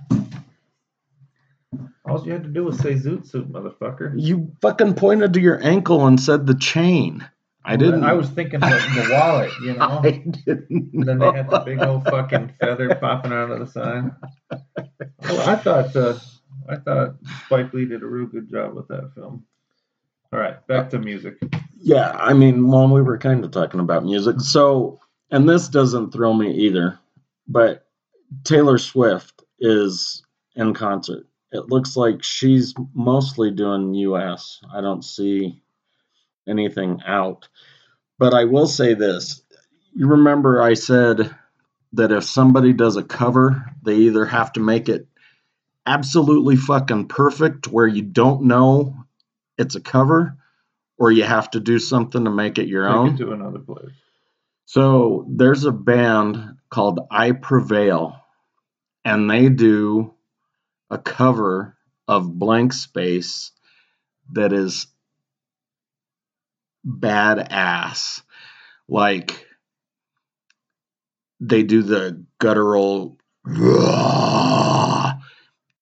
[2.07, 4.15] all you had to do was say zoot suit, motherfucker.
[4.17, 7.29] You fucking pointed to your ankle and said the chain.
[7.65, 8.05] I didn't.
[8.05, 10.01] I was thinking the, the wallet, you know.
[10.03, 10.93] I didn't.
[10.93, 14.11] And then they had the big old fucking feather popping out of the side.
[15.23, 16.19] Well, I thought uh,
[16.69, 19.45] I thought Spike Lee did a real good job with that film.
[20.33, 21.39] All right, back to music.
[21.81, 24.41] Yeah, I mean, well, we were kind of talking about music.
[24.41, 24.99] So,
[25.31, 26.99] and this doesn't thrill me either,
[27.47, 27.87] but
[28.43, 30.23] Taylor Swift is
[30.57, 31.27] in concert.
[31.53, 34.61] It looks like she's mostly doing US.
[34.73, 35.63] I don't see
[36.49, 37.49] anything out.
[38.19, 39.43] But I will say this.
[39.95, 41.35] You remember I said
[41.93, 45.07] that if somebody does a cover, they either have to make it
[45.87, 48.97] absolutely fucking perfect where you don't know
[49.59, 50.37] it's a cover
[50.99, 53.15] or you have to do something to make it your Take own.
[53.15, 53.93] it to another place.
[54.67, 58.17] So there's a band called I Prevail,
[59.05, 60.15] and they do
[60.91, 61.77] a cover
[62.09, 63.53] of Blank Space
[64.33, 64.87] that is
[66.87, 68.23] badass.
[68.89, 69.47] Like
[71.41, 73.19] they do the guttural,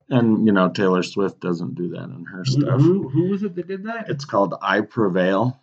[0.09, 2.81] and you know Taylor Swift doesn't do that in her stuff.
[2.81, 4.09] who, who was it that did that?
[4.09, 5.61] It's called I Prevail.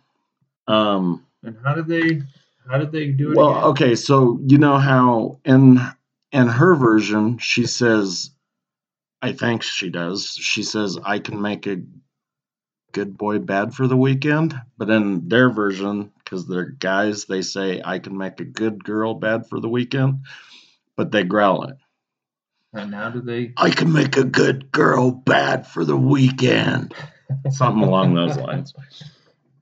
[0.66, 2.22] Um, And how did they
[2.68, 3.36] how did they do it?
[3.36, 3.64] well, again?
[3.64, 5.80] okay, so you know how in
[6.32, 8.30] in her version she says,
[9.22, 10.36] I think she does.
[10.40, 11.78] She says I can make a
[12.92, 17.82] good boy bad for the weekend, but in their version, because they're guys, they say
[17.84, 20.20] I can make a good girl bad for the weekend,
[20.96, 21.76] but they growl it.
[22.72, 23.52] And now do they?
[23.56, 26.94] I can make a good girl bad for the weekend.
[27.50, 28.74] Something along those lines.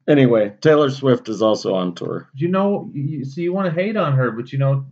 [0.07, 2.29] Anyway, Taylor Swift is also on tour.
[2.35, 4.87] You know, you, so you want to hate on her, but you know,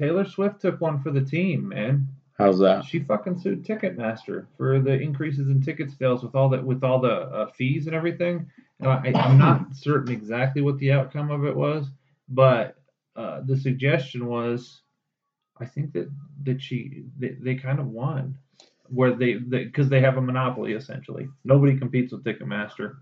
[0.00, 2.08] Taylor Swift took one for the team, man.
[2.34, 2.84] How's that?
[2.84, 7.00] She fucking sued Ticketmaster for the increases in ticket sales with all that with all
[7.00, 8.50] the uh, fees and everything.
[8.80, 11.86] Now, I, I'm not certain exactly what the outcome of it was,
[12.28, 12.76] but
[13.14, 14.80] uh, the suggestion was,
[15.60, 16.10] I think that
[16.42, 18.36] that she they, they kind of won,
[18.88, 21.28] where they because they, have a monopoly essentially.
[21.44, 22.96] Nobody competes with Ticketmaster.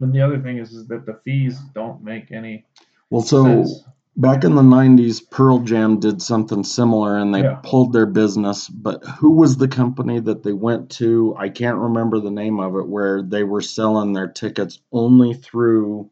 [0.00, 2.66] And the other thing is, is that the fees don't make any
[3.10, 3.84] Well, so sense.
[4.16, 7.60] Back in the 90s, Pearl Jam did something similar and they Yeah.
[7.62, 8.68] pulled their business.
[8.68, 11.34] But who was the company that they went to?
[11.36, 16.10] I can't remember the name of it, where they were selling their tickets only through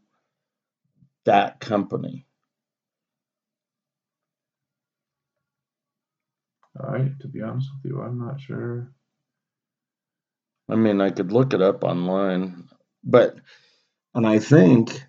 [1.24, 2.26] that company.
[6.80, 8.92] All right, to be honest with you, I'm not sure.
[10.68, 12.68] I mean, I could look it up online,
[13.04, 13.36] but,
[14.14, 15.04] and I think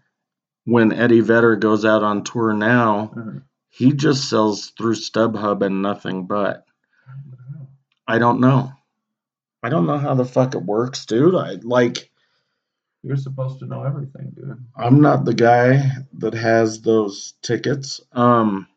[0.66, 3.44] when Eddie Vedder goes out on tour now, Mhm.
[3.70, 6.66] he just sells through StubHub and nothing but.
[8.08, 8.72] I don't know.
[9.62, 11.36] I don't know how the fuck it works, dude.
[11.36, 12.10] I like
[13.06, 14.66] You're supposed to know everything, dude.
[14.78, 18.00] I'm not the guy that has those tickets.
[18.14, 18.68] Um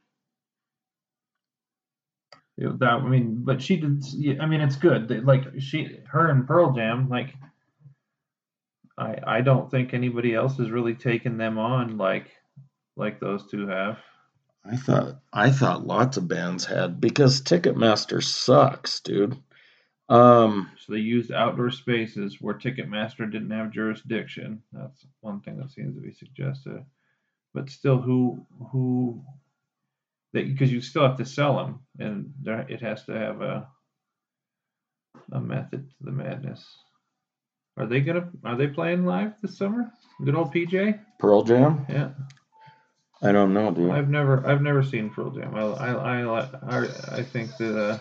[2.59, 4.41] that I mean, but she did.
[4.41, 5.25] I mean, it's good.
[5.25, 7.09] Like she, her and Pearl Jam.
[7.09, 7.35] Like,
[8.99, 12.31] I I don't think anybody else has really taken them on like
[12.97, 13.99] like those two have.
[14.65, 19.37] I thought I thought lots of bands had because Ticketmaster sucks, dude.
[20.09, 24.63] Um So they used outdoor spaces where Ticketmaster didn't have jurisdiction.
[24.73, 26.85] That's one thing that seems to be suggested.
[27.55, 29.25] But still, who who
[30.33, 33.69] that because you still have to sell them, and there, it has to have a
[35.33, 36.65] a method to the madness.
[37.77, 38.31] Are they gonna?
[38.45, 39.91] Are they playing live this summer?
[40.25, 40.99] Good old PJ.
[41.19, 41.85] Pearl Jam.
[41.89, 42.11] Yeah.
[43.23, 43.91] I don't know, dude.
[43.91, 45.55] I've never, I've never seen Pearl Jam.
[45.55, 47.79] I, I, I, I, I think that.
[47.79, 47.99] Uh,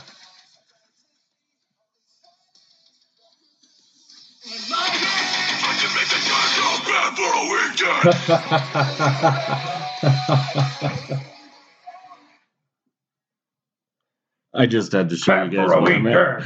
[14.54, 16.44] I just had to show you guys what I meant.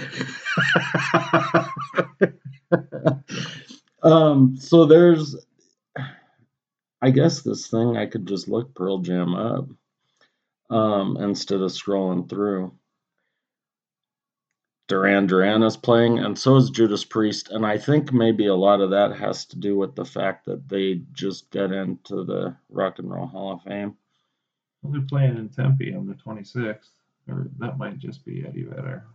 [4.04, 5.36] um, so there's,
[7.02, 9.68] I guess this thing I could just look Pearl Jam up,
[10.70, 12.74] um, instead of scrolling through.
[14.90, 18.82] Duran Duran is playing, and so is Judas Priest, and I think maybe a lot
[18.82, 22.98] of that has to do with the fact that they just got into the Rock
[22.98, 23.96] and Roll Hall of Fame.
[24.82, 26.90] They're playing in Tempe on the 26th,
[27.28, 29.06] or that might just be Eddie Vedder.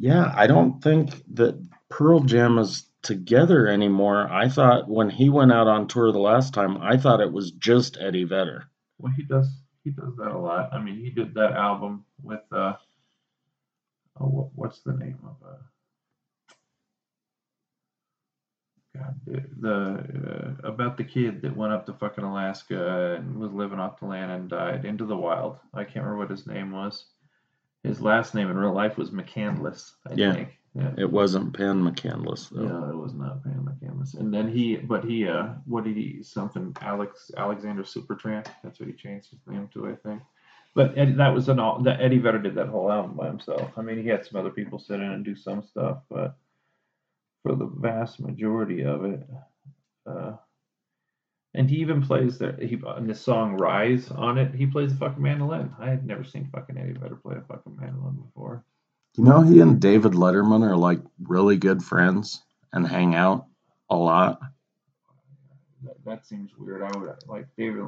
[0.00, 4.32] Yeah, I don't think that Pearl Jam is together anymore.
[4.32, 7.50] I thought when he went out on tour the last time, I thought it was
[7.50, 8.64] just Eddie Vedder.
[8.98, 9.48] Well, he does
[9.84, 10.72] he does that a lot.
[10.72, 12.76] I mean, he did that album with uh,
[14.18, 15.56] oh, what, what's the name of uh,
[18.96, 23.78] God, the, uh, about the kid that went up to fucking Alaska and was living
[23.78, 25.58] off the land and died into the wild.
[25.74, 27.04] I can't remember what his name was.
[27.82, 30.34] His last name in real life was McCandless, I Yeah.
[30.34, 30.58] think.
[30.74, 30.94] Yeah.
[30.98, 32.62] It wasn't Pan McCandless though.
[32.62, 34.14] No, it was not Pan McCandless.
[34.14, 38.46] And then he, but he, uh, what did he, something, Alex, Alexander Supertramp.
[38.62, 40.22] That's what he changed his name to, I think.
[40.74, 43.72] But Eddie, that was an all, that Eddie Vedder did that whole album by himself.
[43.76, 46.36] I mean, he had some other people sit in and do some stuff, but
[47.42, 49.28] for the vast majority of it,
[50.06, 50.34] uh,
[51.54, 52.56] and he even plays there.
[52.60, 54.54] He in the song "Rise" on it.
[54.54, 55.72] He plays the fucking mandolin.
[55.78, 58.64] I had never seen fucking Eddie Vedder play a fucking mandolin before.
[59.16, 63.46] You know, he and David Letterman are like really good friends and hang out
[63.88, 64.40] a lot.
[65.82, 66.82] that, that seems weird.
[66.82, 67.84] I would like David.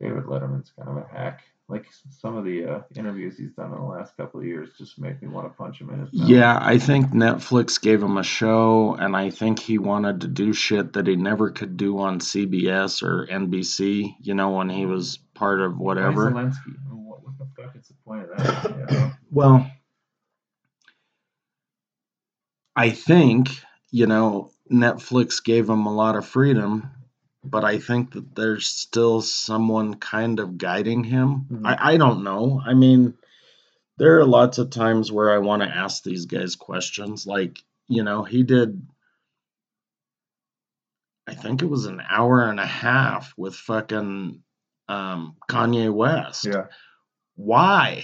[0.00, 1.42] David Letterman's kind of a hack.
[1.68, 1.86] Like
[2.20, 5.20] some of the uh, interviews he's done in the last couple of years just make
[5.20, 6.28] me want to punch him in his mouth.
[6.28, 10.52] Yeah, I think Netflix gave him a show, and I think he wanted to do
[10.52, 15.18] shit that he never could do on CBS or NBC, you know, when he was
[15.34, 16.30] part of whatever.
[16.30, 16.76] Zelensky?
[16.86, 18.90] I mean, what, what the fuck is the point of that?
[18.92, 19.12] Know?
[19.32, 19.70] Well,
[22.76, 23.48] I think,
[23.90, 26.90] you know, Netflix gave him a lot of freedom,
[27.50, 31.46] but I think that there's still someone kind of guiding him.
[31.50, 31.66] Mhm.
[31.66, 32.60] I, I don't know.
[32.64, 33.14] I mean,
[33.98, 37.26] there are lots of times where I want to ask these guys questions.
[37.26, 38.86] Like, you know, he did,
[41.26, 44.42] I think it was an hour and a half with fucking
[44.88, 46.46] um, Kanye West.
[46.46, 46.66] Yeah.
[47.34, 48.02] Why?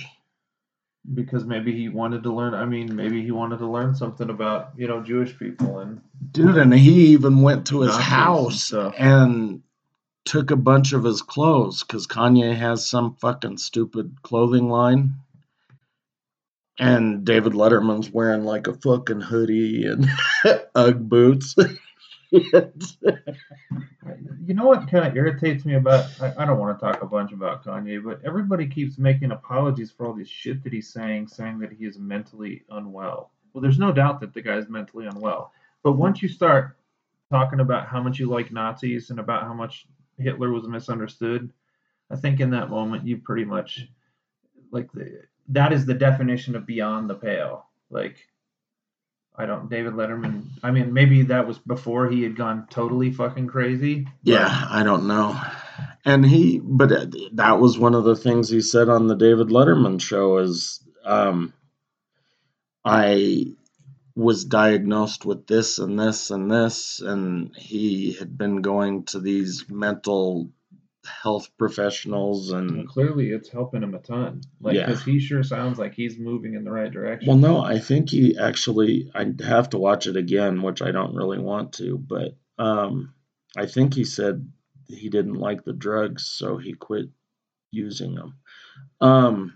[1.14, 2.54] Because maybe he wanted to learn.
[2.54, 6.56] I mean, maybe he wanted to learn something about you know Jewish people and Dude,
[6.56, 9.62] and he even went to his Nazis and house and
[10.24, 15.16] took a bunch of his clothes because Kanye has some fucking stupid clothing line.
[16.78, 20.08] And David Letterman's wearing like a fucking hoodie and
[20.74, 21.54] Ugg boots.
[24.44, 26.10] You know what kind of irritates me about?
[26.20, 29.92] I, I don't want to talk a bunch about Kanye, but everybody keeps making apologies
[29.92, 33.30] for all this shit that he's saying, saying that he is mentally unwell.
[33.52, 35.52] Well, there's no doubt that the guy's mentally unwell.
[35.84, 36.76] But once you start
[37.30, 39.86] talking about how much you like Nazis and about how much
[40.18, 41.52] Hitler was misunderstood,
[42.10, 43.86] I think in that moment you pretty much
[44.72, 47.66] like the, that is the definition of beyond the pale.
[47.90, 48.26] Like
[49.34, 50.44] I don't David Letterman.
[50.62, 54.06] I mean, maybe that was before he had gone totally fucking crazy.
[54.22, 55.40] yeah, I don't know.
[56.04, 60.00] And he, but that was one of the things he said on the David Letterman
[60.00, 61.54] show is, um,
[62.84, 63.54] I
[64.14, 69.64] was diagnosed with this and this and this, and he had been going to these
[69.68, 70.50] mental
[71.06, 74.40] health professionals Well, and clearly, it's helping him a ton.
[74.60, 74.86] Like, Yeah.
[74.86, 77.28] because he sure sounds like he's moving in the right direction.
[77.28, 81.14] well no i think he actually i have to watch it again which i don't
[81.14, 83.12] really want to but um
[83.56, 84.48] i think he said
[84.88, 87.08] he didn't like the drugs so he quit
[87.72, 88.34] using them
[89.00, 89.54] um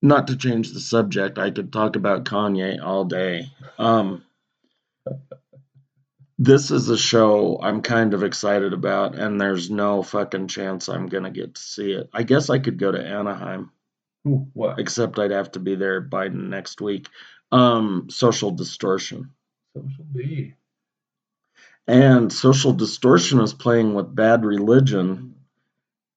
[0.00, 3.46] not to change the subject i could talk about kanye all day
[3.78, 4.22] um
[6.44, 11.06] this is a show i'm kind of excited about and there's no fucking chance i'm
[11.06, 13.70] gonna get to see it i guess i could go to anaheim
[14.26, 14.78] Ooh, what?
[14.78, 17.08] except I'd have to be there by next week.
[17.50, 19.30] Um, social distortion.
[19.76, 20.54] Social D.
[21.88, 25.34] And social distortion is playing with bad religion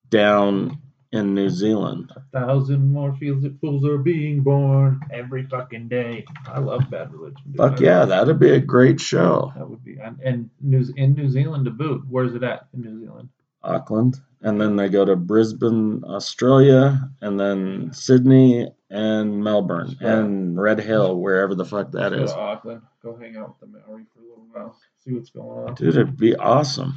[0.10, 0.82] down
[1.16, 2.12] in New Zealand.
[2.16, 3.16] A thousand more
[3.62, 6.26] fools, are being born every fucking day.
[6.48, 7.42] I love Bad Religion.
[7.48, 7.58] dude.
[7.58, 9.52] Fuck yeah, that'd be a great show.
[9.56, 9.98] That would be.
[9.98, 12.04] And, and New, in New Zealand to boot.
[12.10, 13.30] Where's it at in New Zealand?
[13.64, 14.18] Auckland.
[14.42, 20.20] And then they go to Brisbane, Australia, and then Sydney and Melbourne Yeah.
[20.20, 22.32] and Red Hill, wherever the fuck that is.
[22.32, 22.82] to Auckland.
[23.02, 25.74] Go hang out with the Maori for a little while, see what's going on.
[25.76, 26.94] Dude, it'd be awesome.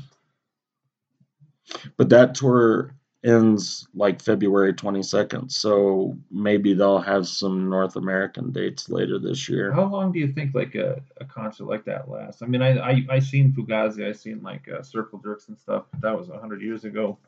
[1.97, 2.95] But that tour
[3.25, 9.73] ends like February 22nd, so maybe they'll have some North American dates later this year.
[9.73, 12.43] How long do you think like a, a concert like that lasts?
[12.43, 15.85] I mean, I I I seen Fugazi, I seen like uh, Circle Jerks and stuff,
[15.91, 17.19] but that was a hundred years ago.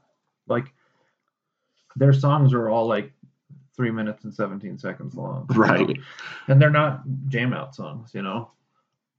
[0.47, 0.73] Like
[1.97, 3.13] their songs are all like
[3.77, 5.61] three minutes and seventeen seconds long, you know?
[5.61, 5.99] Right.
[6.47, 8.53] And they're not jam out songs, you know.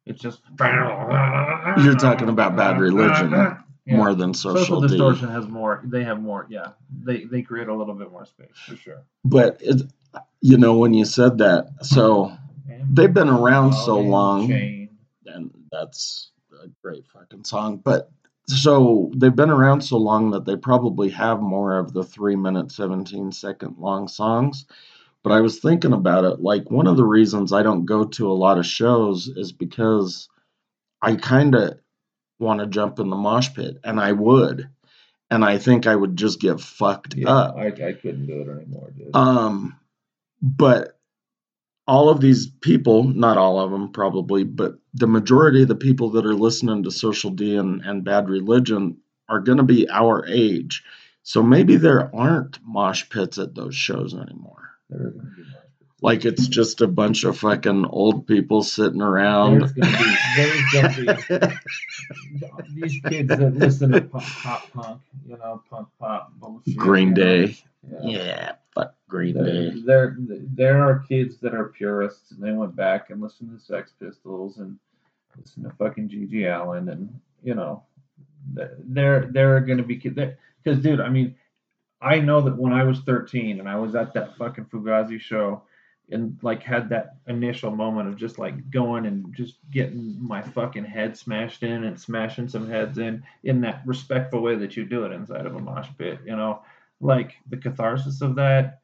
[0.05, 3.33] It's just You're talking about Bad Religion
[3.85, 3.97] Yeah.
[3.97, 4.89] more than Social, Social, D.
[4.89, 5.81] Distortion has more.
[5.83, 6.45] They have more.
[6.49, 6.73] Yeah,
[7.03, 9.01] they they create a little bit more space for sure.
[9.25, 9.81] But it,
[10.41, 12.31] you know, when you said that, so
[12.69, 14.47] And they've been around so long.
[14.47, 14.89] Chain.
[15.25, 16.31] and that's
[16.63, 17.77] a great fucking song.
[17.77, 18.11] But
[18.47, 22.71] so they've been around so long that they probably have more of the three minute,
[22.71, 24.65] 17 second long songs.
[25.23, 26.41] But I was thinking about it.
[26.41, 30.27] Like, one of the reasons I don't go to a lot of shows is because
[31.01, 31.79] I kind of
[32.41, 34.69] want to jump in the mosh pit, and I would.
[35.29, 37.55] And I think I would just get fucked Yeah, up.
[37.55, 39.15] I, I couldn't do it anymore, dude.
[39.15, 39.79] Um,
[40.41, 40.99] but
[41.87, 46.09] all of these people, not all of them probably, but the majority of the people
[46.11, 48.97] that are listening to Social D and, and Bad Religion
[49.29, 50.83] are going to be our age.
[51.23, 54.71] So maybe there aren't mosh pits at those shows anymore.
[56.01, 56.25] There are gonna be more.
[56.25, 59.59] Like it's just a bunch of fucking old people sitting around.
[59.59, 61.59] There's gonna be there's gonna
[62.73, 66.77] be these kids that listen to pop, pop punk, you know, punk pop bullshit.
[66.77, 67.47] Green you know?
[67.47, 67.57] Day.
[67.89, 67.99] Yeah.
[68.03, 69.81] Yeah, fuck Green There, Day.
[69.85, 70.17] there,
[70.53, 74.57] there are kids that are purists, and they went back and listened to Sex Pistols
[74.57, 74.77] and
[75.37, 76.45] listen to fucking G.G.
[76.45, 77.83] Allen, and you know,
[78.55, 80.15] th- there, there are going to be kids
[80.63, 81.35] because, dude, I mean,
[82.01, 85.63] I know that when I was 13 and I was at that fucking Fugazi show,
[86.11, 90.85] and like had that initial moment of just like going and just getting my fucking
[90.85, 95.05] head smashed in and smashing some heads in in that respectful way that you do
[95.05, 96.61] it inside of a mosh pit, you know,
[96.99, 98.79] like the catharsis of that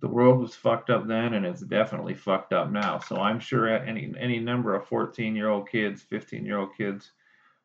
[0.00, 2.98] the world was fucked up then and it's definitely fucked up now.
[2.98, 7.10] So i'm sure any any number of 14 year old kids 15 year old kids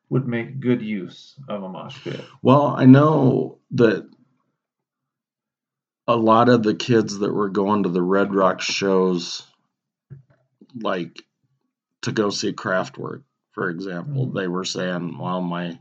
[0.08, 2.20] would make good use of a mosh pit.
[2.42, 4.08] Well, I know that
[6.08, 9.42] a lot of the kids that were going to the Red Rock shows,
[10.78, 11.22] like
[12.02, 14.34] to go see Kraftwerk, for example, Mhm.
[14.34, 15.80] they were saying, "Well, my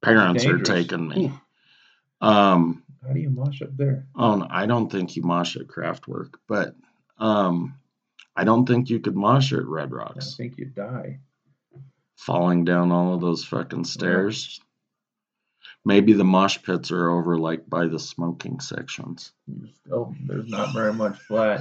[0.00, 1.32] parents are taking me."
[2.20, 5.66] Um, how do you mosh up there oh, no, I don't think you mosh at
[5.66, 6.74] Kraftwerk, but
[7.18, 7.74] um,
[8.34, 10.32] I don't think you could mosh at Red Rocks.
[10.34, 11.20] i think you'd die
[12.16, 14.60] falling down all of those fucking stairs.
[15.86, 19.30] Maybe the mosh pits are over like by the smoking sections.
[19.46, 21.60] you still there's not very much flat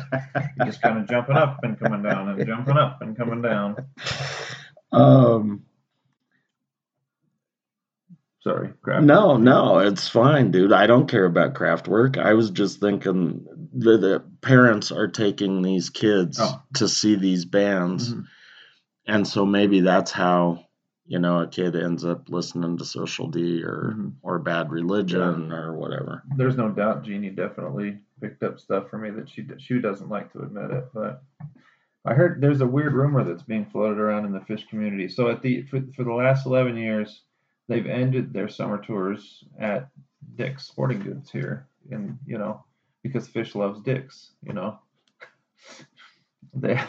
[0.57, 3.76] you're just kind of jumping up and coming down and jumping up and coming down
[4.91, 5.63] Um,
[8.41, 10.73] sorry grab no, no, it's fine, dude.
[10.73, 12.17] I don't care about Kraftwerk.
[12.17, 16.61] I was just thinking that the parents are taking these kids Oh.
[16.76, 18.26] to see these bands, Mhm.
[19.05, 20.64] and so maybe that's how
[21.08, 24.14] you know a kid ends up listening to Social D or Mhm.
[24.24, 26.24] or Bad Religion or whatever.
[26.36, 30.32] there's no doubt Jeannie definitely picked up stuff for me that she she doesn't like
[30.34, 31.24] to admit it, but
[32.06, 35.08] I heard there's a weird rumor that's being floated around in the Phish community.
[35.08, 37.24] So at the for, for the last 11 years,
[37.68, 39.89] they've ended their summer tours at
[40.36, 42.64] Dick's Sporting Goods here, and you know
[43.03, 44.80] because Phish loves Dick's, you know.
[46.58, 46.80] They,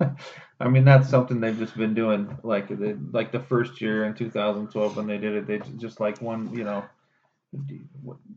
[0.60, 2.36] I mean that's something they've just been doing.
[2.42, 6.20] Like the like the first year in 2012 when they did it, they just like
[6.20, 6.84] one you know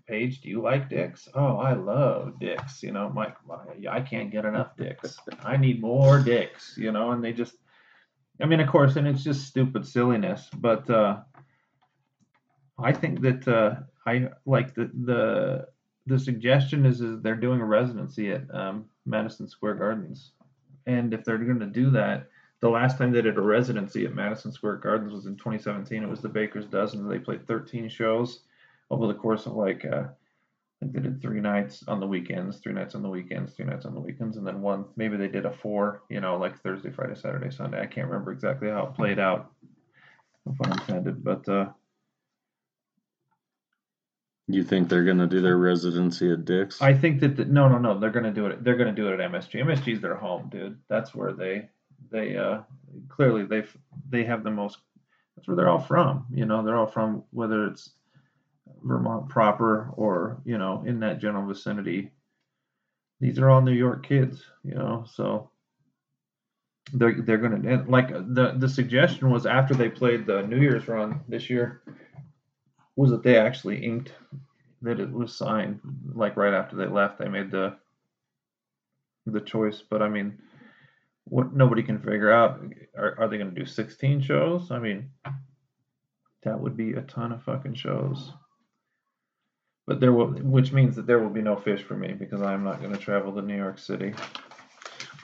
[0.07, 1.27] Page, do you like dicks?
[1.33, 2.81] Oh, I love dicks.
[2.81, 3.35] You know, Mike,
[3.89, 5.17] I can't get enough dicks.
[5.43, 6.75] I need more dicks.
[6.77, 7.55] You know, and they just,
[8.41, 10.47] I mean, of course, and it's just stupid silliness.
[10.53, 11.17] But uh,
[12.79, 15.67] I think that uh, I like the the
[16.05, 20.31] the suggestion is is they're doing a residency at um, Madison Square Gardens,
[20.87, 22.27] and if they're going to do that.
[22.59, 26.01] The last time they did a residency at Madison Square Gardens was in 2017.
[26.01, 27.07] It was the Baker's Dozen.
[27.07, 28.39] They played 13 shows
[28.89, 32.57] over the course of like uh, I think they did three nights on the weekends,
[32.57, 35.27] three nights on the weekends, three nights on the weekends, and then one maybe they
[35.27, 37.81] did a four, you know, like Thursday, Friday, Saturday, Sunday.
[37.81, 39.51] I can't remember exactly how it played out.
[40.45, 41.69] No pun intended, but uh,
[44.49, 46.81] You think they're gonna do their residency at Dick's?
[46.81, 48.63] I think that the, no, no, no, they're gonna do it.
[48.63, 49.61] They're gonna do it at MSG.
[49.61, 50.77] MSG is their home, dude.
[50.87, 51.69] That's where they
[52.09, 52.61] they uh
[53.09, 53.65] clearly they
[54.09, 54.77] they have the most.
[55.35, 56.25] That's where they're all from.
[56.31, 57.89] You know, they're all from whether it's
[58.83, 62.11] Vermont proper or you know in that general vicinity.
[63.19, 65.03] These are all New York kids, you know.
[65.11, 65.49] So
[66.93, 71.19] they're they're gonna like the the suggestion was after they played the New Year's run
[71.27, 71.81] this year
[72.97, 74.11] was that they actually inked
[74.81, 75.79] that it was signed
[76.13, 77.77] like right after they left they made the
[79.25, 79.81] the choice.
[79.89, 80.37] But I mean
[81.25, 82.61] what nobody can figure out
[82.97, 84.71] are, are they gonna do 16 shows?
[84.71, 85.11] I mean
[86.43, 88.33] that would be a ton of fucking shows.
[89.85, 92.63] But there will which means that there will be no Phish for me because I'm
[92.63, 94.13] not gonna travel to New York City.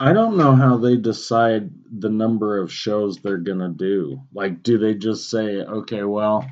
[0.00, 4.20] I don't know how they decide the number of shows they're gonna do.
[4.32, 6.44] Like, do they just say, okay, well,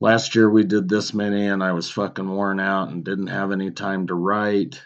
[0.00, 3.52] last year we did this many and I was fucking worn out and didn't have
[3.52, 4.80] any time to write.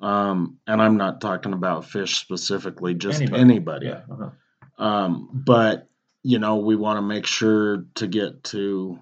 [0.00, 3.40] Um, and I'm not talking about Phish specifically, just Anybody.
[3.40, 3.86] anybody.
[3.86, 4.30] yeah uh-huh.
[4.82, 5.88] Um, but
[6.22, 8.98] you know, we want to make sure to get to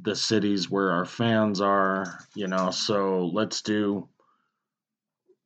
[0.00, 4.08] the cities where our fans are, you know, so let's do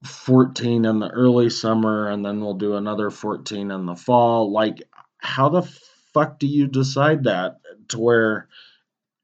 [0.04, 4.52] 14 in the early summer and then we'll do another 14 in the fall.
[4.52, 4.82] Like,
[5.18, 5.62] how the
[6.14, 7.56] fuck do you decide that
[7.91, 8.49] to where,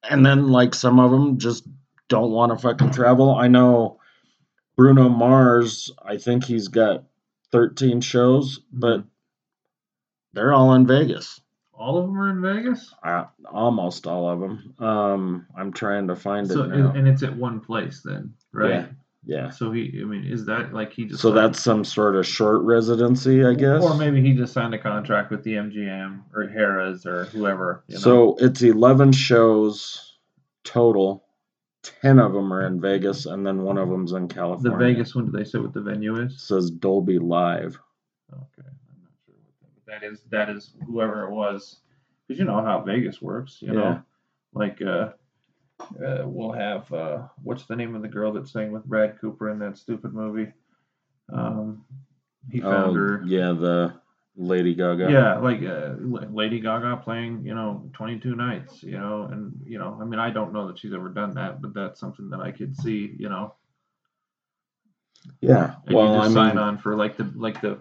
[0.09, 1.67] and then like some of them just
[2.09, 3.35] don't want to fucking travel?
[3.35, 3.99] I know
[4.77, 7.05] Bruno Mars, I think he's got
[7.53, 9.05] 13 shows, but
[10.33, 11.41] they're all in Vegas.
[11.73, 14.75] all of them are in Vegas Uh, almost all of them.
[14.79, 16.93] Um, I'm trying to find So it now.
[16.93, 18.71] and it's at one place then, right?
[18.71, 18.87] yeah.
[19.51, 22.27] So he, I mean, is that like he just So signed- that's some sort of
[22.27, 23.83] short residency, I guess.
[23.83, 27.85] or maybe he just signed a contract with the MGM or Harrah's or whoever.
[27.89, 28.01] You know?
[28.01, 30.19] So it's 11 shows
[30.65, 31.25] total.
[31.83, 34.71] 10 of them are in Vegas, and then one of them's in California.
[34.79, 36.41] the Vegas one, do they say what the venue It is?
[36.43, 37.79] says Dolby Live.
[38.33, 40.23] Okay, I'm not sure what that, but that is.
[40.31, 41.81] That is whoever it was,
[42.27, 43.59] because you know how Vegas works.
[43.61, 43.81] You Yeah.
[43.81, 44.03] know,
[44.55, 45.11] like uh,
[45.81, 49.51] uh, we'll have uh, what's the name of the girl that sang with Brad Cooper
[49.51, 50.53] in that stupid movie?
[51.33, 51.85] Um,
[52.51, 53.25] he found Oh, her.
[53.27, 53.95] yeah, the
[54.37, 55.11] Lady Gaga.
[55.11, 59.99] Yeah, like uh, Lady Gaga playing, you know, 22 nights, you know, and you know,
[60.01, 62.53] I mean, I don't know that she's ever done that, but that's something that I
[62.53, 63.55] could see, you know,
[65.41, 65.77] Yeah.
[65.87, 67.81] and Well, you I sign mean, on for like the like the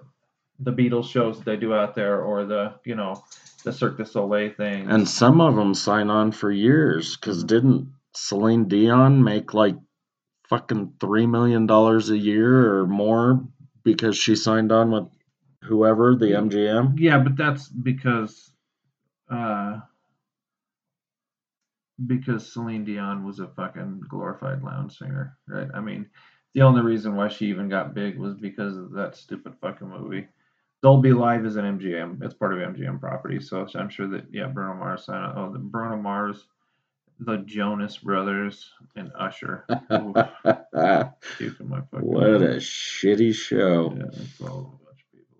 [0.63, 3.23] the Beatles shows that they do out there, or the you know
[3.63, 4.89] the Cirque du Soleil thing.
[4.89, 9.75] and some of them sign on for years because didn't Celine Dion make like
[10.49, 13.43] fucking $3 million a year or more
[13.83, 15.07] because she signed on with
[15.63, 16.99] whoever, the MGM?
[16.99, 18.51] yeah, but that's because
[19.29, 19.79] uh
[22.05, 25.69] because Celine Dion was a fucking glorified lounge singer, right?
[25.73, 26.07] I mean,
[26.53, 30.27] the only reason why she even got big was because of that stupid fucking movie.
[30.83, 32.21] Dolby Live is an MGM.
[32.23, 35.05] It's part of MGM property, so I'm sure that yeah, Bruno Mars.
[35.07, 36.45] Oh, the Bruno Mars,
[37.19, 39.65] the Jonas Brothers, and Usher.
[39.93, 40.15] Oof,
[40.45, 43.93] my fucking what a shitty show.
[43.97, 45.37] Yeah, it's all a bunch of people.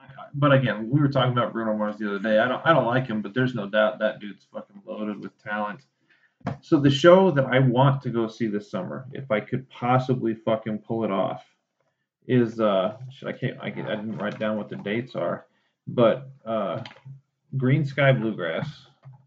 [0.00, 2.38] that have- I- I- But again, we were talking about Bruno Mars the other day.
[2.38, 5.36] I don't, I don't like him, but there's no doubt that dude's fucking loaded with
[5.42, 5.80] talent.
[6.62, 10.34] So the show that I want to go see this summer, if I could possibly
[10.34, 11.44] fucking pull it off,
[12.26, 15.46] is uh, should I can't I, can, I didn't write down what the dates are,
[15.86, 16.82] but uh,
[17.56, 18.68] Greensky Bluegrass,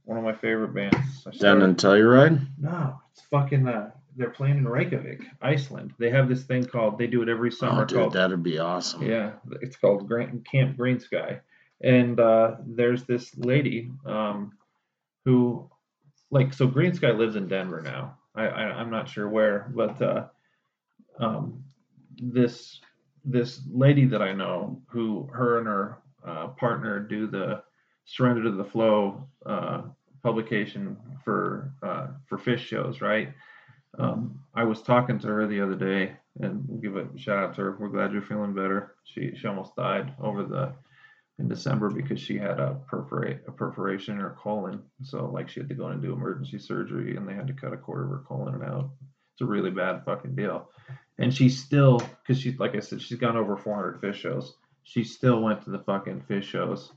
[0.05, 1.23] one of my favorite bands.
[1.39, 2.45] Down in Telluride?
[2.59, 3.67] no, it's fucking.
[3.67, 5.91] Uh, they're playing in Reykjavik, Iceland.
[5.97, 6.99] They have this thing called.
[6.99, 8.13] They do it every summer Oh, dude, called.
[8.13, 9.01] that'd be awesome.
[9.01, 9.31] Yeah,
[9.61, 11.39] it's called Grant, Camp Greensky,
[11.81, 14.51] and uh, there's this lady um,
[15.25, 15.67] who,
[16.29, 18.17] like, so Greensky lives in Denver now.
[18.35, 20.25] I, I I'm not sure where, but uh,
[21.19, 21.63] um,
[22.17, 22.79] this
[23.23, 27.63] this lady that I know, who her and her uh, partner do the
[28.05, 29.83] Surrender to the Flow uh,
[30.21, 33.33] publication for uh, for Phish shows, right?
[33.99, 37.55] Um, I was talking to her the other day, and we'll give a shout out
[37.55, 37.77] to her.
[37.79, 38.95] We're glad you're feeling better.
[39.05, 40.73] She she almost died over the
[41.39, 44.81] in December because she had a perforate a perforation in her colon.
[45.01, 47.53] So like she had to go in and do emergency surgery, and they had to
[47.53, 48.89] cut a quarter of her colon out.
[49.33, 50.69] It's a really bad fucking deal.
[51.17, 54.55] And she still, because she's like I said, she's gone over 400 Phish shows.
[54.83, 56.91] She still went to the fucking Phish shows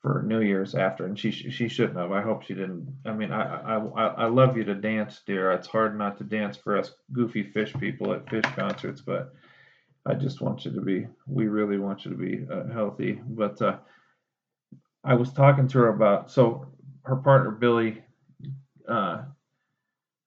[0.00, 2.12] for New Year's after, and she she shouldn't have.
[2.12, 2.88] I hope she didn't.
[3.04, 5.50] I mean, I I I, love you to dance, dear.
[5.52, 9.34] It's hard not to dance for us goofy Phish people at Phish concerts, but
[10.06, 11.06] I just want you to be.
[11.26, 13.20] We really want you to be uh, healthy.
[13.26, 13.78] But uh,
[15.02, 16.66] I was talking to her about so
[17.02, 18.02] her partner Billy.
[18.88, 19.22] Uh,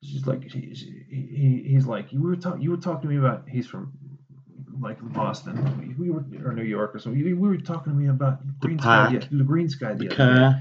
[0.03, 0.73] she's like he,
[1.09, 3.93] he he's like you were talking you were talking to me about he's from
[4.79, 8.39] like Boston we were or New York or something we were talking to me about
[8.59, 9.11] greensky pack.
[9.11, 10.55] the, the greensky the other day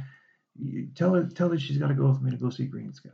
[0.59, 3.11] you tell her tell her she's got to go with me to go see Greensky.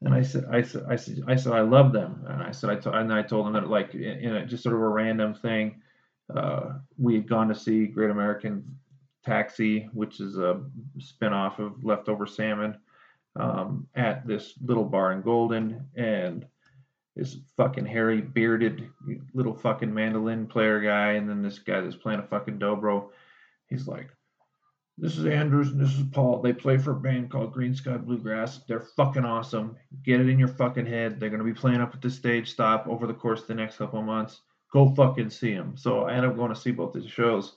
[0.00, 2.24] And I said I said I said I said I love them.
[2.28, 4.62] And I said I told and I told them that like in, in a, just
[4.62, 5.80] sort of a random thing.
[6.34, 8.78] uh, we had gone to see Great American
[9.24, 10.62] Taxi, which is a
[10.98, 12.78] spinoff of Leftover Salmon,
[13.36, 16.46] um, at this little bar in Golden, and
[17.16, 18.88] this fucking hairy, bearded,
[19.34, 23.10] little fucking mandolin player guy, and then this guy that's playing a fucking dobro.
[23.68, 24.08] He's like,
[24.98, 26.40] "This is Anders and this is Paul.
[26.40, 28.58] They play for a band called Greensky Bluegrass.
[28.66, 29.76] They're fucking awesome.
[30.02, 31.18] Get it in your fucking head.
[31.18, 33.76] They're gonna be playing up at the stage stop over the course of the next
[33.76, 34.40] couple of months.
[34.72, 37.56] Go fucking see them." So I ended up going to see both these shows,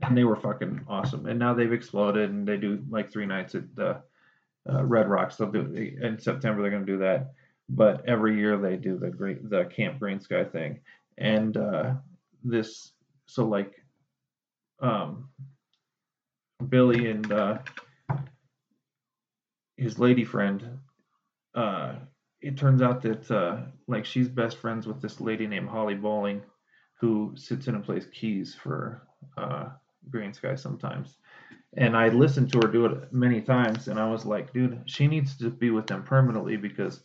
[0.00, 1.26] and they were fucking awesome.
[1.26, 4.02] And now they've exploded, and they do like three nights at the
[4.70, 5.36] uh, Red Rocks.
[5.36, 5.60] They'll do
[6.00, 6.62] in September.
[6.62, 7.32] They're gonna do that
[7.68, 10.80] but every year they do the great the camp greensky thing
[11.18, 11.94] and uh
[12.44, 12.92] this
[13.26, 13.72] so like
[14.80, 15.28] um
[16.68, 17.58] billy and uh
[19.76, 20.78] his lady friend
[21.54, 21.94] uh
[22.40, 23.58] it turns out that uh
[23.88, 26.42] like she's best friends with this lady named holly bowling
[27.00, 29.06] who sits in and plays keys for
[29.36, 29.66] uh
[30.10, 31.16] greensky sometimes
[31.76, 35.06] and i listened to her do it many times and i was like dude she
[35.06, 37.00] needs to be with them permanently because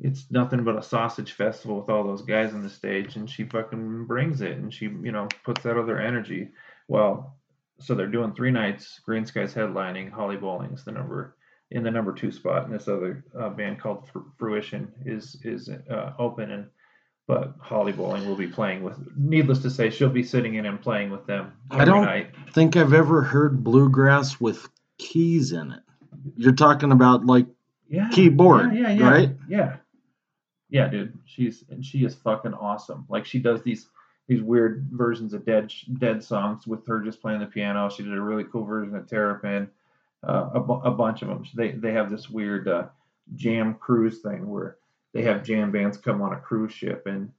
[0.00, 3.44] it's nothing but a sausage festival with all those guys on the stage and she
[3.44, 6.48] fucking brings it and she you know puts that other energy.
[6.88, 7.36] Well
[7.78, 11.36] so they're doing three nights greensky's headlining holly bowling's the number
[11.72, 16.12] in the number two spot and this other uh, band called fruition is is uh,
[16.18, 16.66] open and
[17.32, 20.80] but holly bowling will be playing with needless to say she'll be sitting in and
[20.82, 22.30] playing with them every I don't night.
[22.52, 24.68] think I've ever heard bluegrass with
[24.98, 25.80] keys in it.
[26.36, 27.46] You're talking about like
[27.88, 28.10] yeah.
[28.12, 29.30] keyboard, yeah, yeah, yeah, right?
[29.48, 29.76] yeah.
[30.68, 31.18] Yeah dude.
[31.24, 33.06] She's and she is fucking awesome.
[33.08, 33.88] Like she does these
[34.28, 37.88] these weird versions of dead dead songs with her just playing the piano.
[37.88, 39.70] She did a really cool version of terrapin
[40.26, 42.84] uh, a, bu- a bunch of them they they have this weird uh,
[43.34, 44.76] jam cruise thing where
[45.12, 47.30] they have jam bands come on a cruise ship and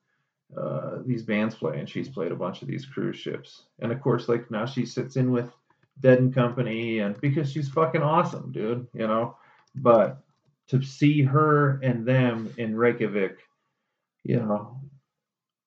[0.57, 3.63] uh, these bands play and she's played a bunch of these cruise ships.
[3.79, 5.49] And of course like now she sits in with
[5.99, 9.37] dead and company and because she's fucking awesome dude you know?
[9.75, 10.21] But
[10.67, 13.39] to see her and them in Reykjavik,
[14.23, 14.79] you know,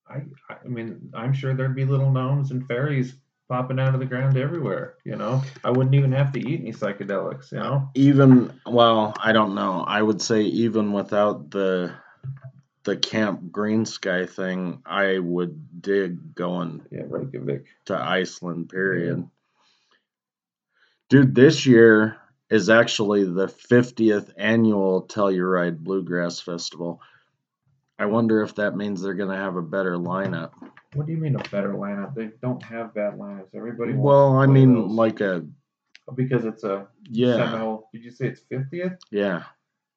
[0.09, 3.15] I I mean I'm sure there'd be little gnomes and fairies
[3.49, 4.95] popping out of the ground everywhere.
[5.05, 7.53] You know, I wouldn't even have to eat any psychedelics.
[7.53, 9.85] You know, even well, I don't know.
[9.87, 11.95] I would say even without the
[12.85, 17.67] the camp greensky thing, I would dig going yeah, Reykjavik.
[17.87, 18.69] to Iceland.
[18.69, 19.29] Period.
[21.09, 22.17] Dude, this year
[22.49, 27.01] is actually the 50th annual Telluride Bluegrass Festival.
[27.99, 30.53] I wonder if that means they're going to have a better lineup.
[30.97, 32.15] What do you mean a better lineup?
[32.15, 33.55] They don't have bad lineups.
[33.55, 33.93] Everybody.
[33.93, 34.91] Wants Well, I mean, those.
[34.91, 35.45] like a
[36.15, 37.89] because it's a yeah, Seminole.
[37.93, 38.93] Did you say it's fiftieth?
[39.11, 39.45] yeah.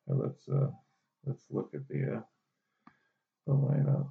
[0.08, 0.72] Let's uh
[1.26, 2.22] let's look at the uh
[3.48, 4.10] the lineup.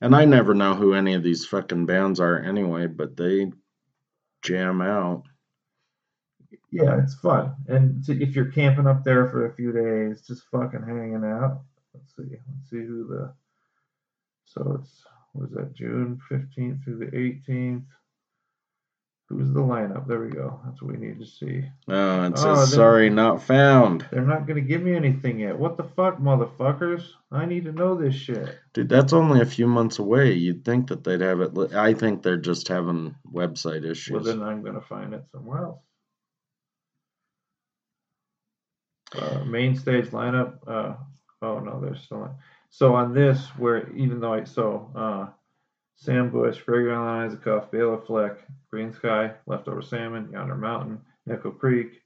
[0.00, 3.50] And I never know who any of these fucking bands are anyway, but they
[4.42, 5.24] jam out.
[6.70, 7.54] Yeah, it's fun.
[7.66, 11.62] And to, if you're camping up there for a few days, just fucking hanging out.
[11.98, 12.36] Let's see.
[12.54, 13.32] Let's see who the.
[14.44, 15.02] So it's
[15.34, 17.84] was that June fifteenth through the eighteenth.
[19.28, 20.06] Who's the lineup?
[20.06, 20.58] There we go.
[20.64, 21.62] That's what we need to see.
[21.86, 24.06] Oh, it Oh, says they- sorry, not found.
[24.10, 25.58] They're not gonna give me anything yet.
[25.58, 27.10] What the fuck, motherfuckers?
[27.30, 28.58] I need to know this shit.
[28.72, 30.32] Dude, that's only a few months away.
[30.32, 31.52] You'd think that they'd have it.
[31.52, 34.14] Li- I think they're just having website issues.
[34.14, 35.82] Well, then I'm gonna find it somewhere else.
[39.14, 40.58] Uh, main stage lineup.
[40.66, 40.94] Uh,
[41.42, 42.20] oh no, there's still.
[42.20, 42.34] Not.
[42.70, 45.26] So on this, where even though I so uh,
[45.96, 48.38] Sam Bush, Greg Alan Isakov, Bela Fleck,
[48.72, 52.02] Greensky, Leftover Salmon, Yonder Mountain, Nickel Creek.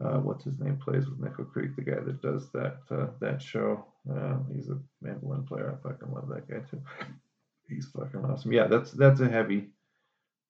[0.00, 0.76] Uh, what's his name?
[0.76, 3.84] Plays with Nickel Creek, the guy that does that uh, that show.
[4.10, 5.78] Uh, he's a mandolin player.
[5.78, 6.82] I fucking love that guy too.
[7.68, 8.52] He's fucking awesome.
[8.52, 9.68] Yeah, that's that's a heavy,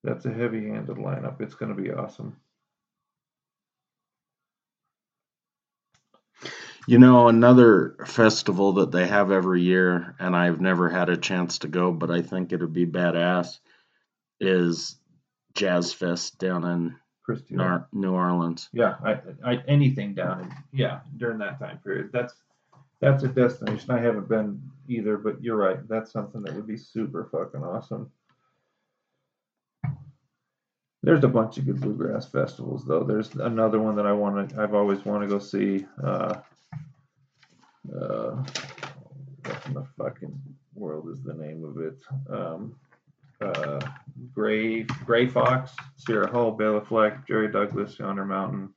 [0.03, 1.41] that's a heavy-handed lineup.
[1.41, 2.37] It's gonna be awesome.
[6.87, 11.59] You know, another festival that they have every year, and I've never had a chance
[11.61, 13.59] to go, but I think it'd be badass,
[14.39, 14.97] is
[15.55, 16.97] Jazz Fest down in
[17.93, 18.69] New Orleans.
[18.73, 22.11] Yeah, I, I anything down in yeah during that time period.
[22.13, 22.35] That's
[23.01, 25.87] that's a destination I haven't been either, but you're right.
[25.89, 28.11] That's something that would be super fucking awesome.
[31.03, 33.05] There's a bunch of good bluegrass festivals though.
[33.05, 34.63] There's another one that I want to.
[34.63, 35.87] I've always want to go see.
[36.03, 36.37] Uh,
[37.93, 38.43] uh,
[39.45, 40.41] what in the fucking
[40.75, 41.99] world is the name of it?
[42.29, 42.77] Um,
[43.41, 43.81] uh,
[44.33, 48.71] Gray Gray Fox, Sierra Hull, Bela Fleck, Jerry Douglas, Yonder Mountain.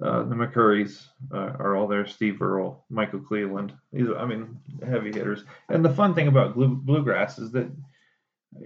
[0.00, 2.06] uh, the McCourys uh, are all there.
[2.06, 3.74] Steve Earle, Michael Cleveland.
[3.92, 5.44] These, are, I mean, heavy hitters.
[5.68, 7.70] And the fun thing about blue, bluegrass is that,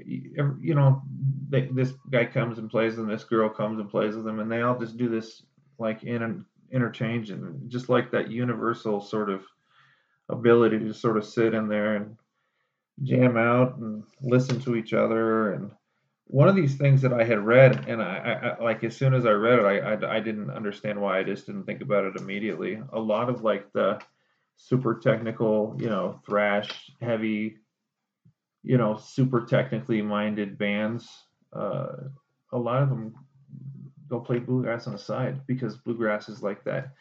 [0.05, 1.03] you know,
[1.49, 4.51] they, this guy comes and plays and this girl comes and plays with them, and
[4.51, 5.43] they all just do this
[5.79, 9.43] like in an interchange and just like that universal sort of
[10.29, 12.17] ability to sort of sit in there and
[13.03, 15.71] jam out and listen to each other and
[16.29, 19.27] one of these things that I had read, and I, I, like as soon as
[19.27, 22.17] I read it, I, I, I didn't understand why I just didn't think about it
[22.17, 22.83] immediately.
[22.93, 24.01] A lot of like the
[24.57, 27.59] super technical, you know, thrash heavy,
[28.65, 31.09] you know, super technically minded bands.
[31.53, 31.93] Uh,
[32.53, 33.15] a lot of them
[34.09, 36.95] go play bluegrass on the side because bluegrass is like that.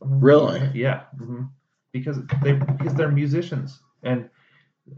[0.00, 0.70] Really?
[0.74, 1.04] Yeah.
[1.18, 1.44] hmm
[1.92, 4.28] Because they because they're musicians and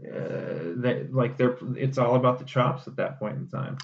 [0.05, 3.77] uh, that like they're it's all about the chops at that point in time.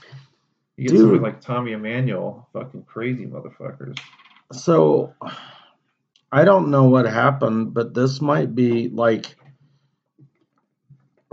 [0.75, 1.23] You get somebody Dude.
[1.23, 3.97] like Tommy Emmanuel, fucking crazy motherfuckers.
[4.51, 5.13] So
[6.31, 9.35] I don't know what happened, but this might be like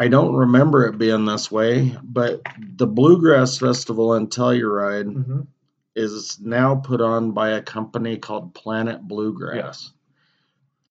[0.01, 5.41] I don't remember it being this way, but the Bluegrass Festival in Telluride Mm-hmm.
[5.95, 9.93] is now put on by a company called Planet Bluegrass.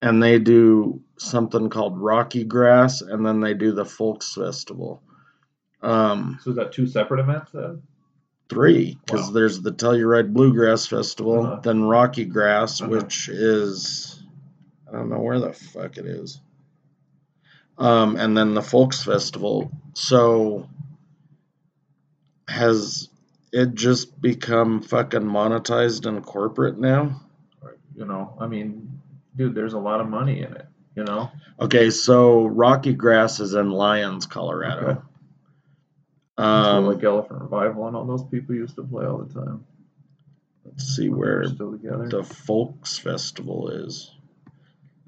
[0.04, 5.02] And they do something called Rocky Grass, and then they do the Folks Festival.
[5.82, 7.82] Um, So is that two separate events then?
[8.48, 9.34] three, because Wow.
[9.34, 11.60] there's the Telluride Bluegrass Festival, Uh-huh.
[11.64, 12.92] then Rocky Grass, Uh-huh.
[12.92, 14.24] which is
[14.88, 16.42] I don't know where the fuck it is.
[17.80, 19.72] Um, and then the Folks Festival.
[19.94, 20.68] So
[22.48, 23.10] has
[23.52, 27.22] it just become fucking monetized and corporate now?
[27.96, 29.02] You know, I mean,
[29.36, 30.66] dude, there's a lot of money in it.
[30.96, 34.88] You know, Okay, so Rocky Grass is in Lyons, Colorado.
[34.88, 35.00] Okay.
[36.38, 39.66] Um, like Elephant Revival and all those people used to play all the time.
[40.66, 44.12] let's see where the Folks Festival is.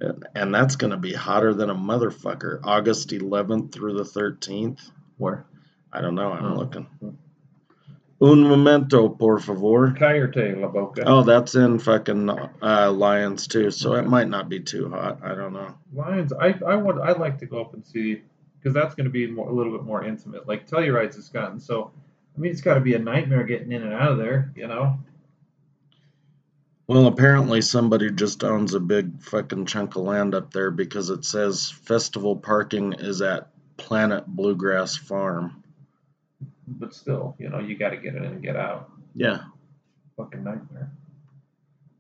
[0.02, 2.60] And, and that's going to be hotter than a motherfucker.
[2.64, 4.89] August 11th through the 13th.
[5.18, 5.45] Where?
[5.93, 6.32] I don't know.
[6.32, 6.56] I'm Oh.
[6.58, 6.88] looking.
[8.24, 9.93] Un momento, por favor.
[9.97, 11.04] Coyote La Boca.
[11.08, 15.20] Oh, that's in fucking uh, Lyons too, so it might not be too hot.
[15.24, 15.74] I don't know.
[15.93, 18.22] Lyons, I I would I'd like to go up and see
[18.60, 20.47] because that's going to be more a little bit more intimate.
[20.47, 21.91] Like Telluride's has gotten so.
[22.38, 24.54] I mean, it's got to be a nightmare getting in and out of there.
[24.56, 24.99] You know.
[26.92, 31.24] Well, apparently somebody just owns a big fucking chunk of land up there because it
[31.24, 35.64] says festival parking is at Planet Bluegrass Farm.
[36.68, 38.92] But still, you know, you got to get in and get out.
[39.16, 39.44] Yeah,
[40.18, 40.92] Fucking nightmare.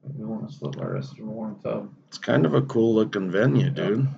[0.03, 1.89] We want to slip our wrist in a warm tub.
[2.09, 4.09] it's kind of a cool looking venue, dude.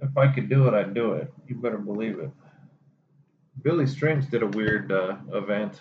[0.00, 1.34] If I could do it, I'd do it.
[1.48, 2.30] You better believe it.
[3.62, 5.80] Billy Strings did a weird uh, event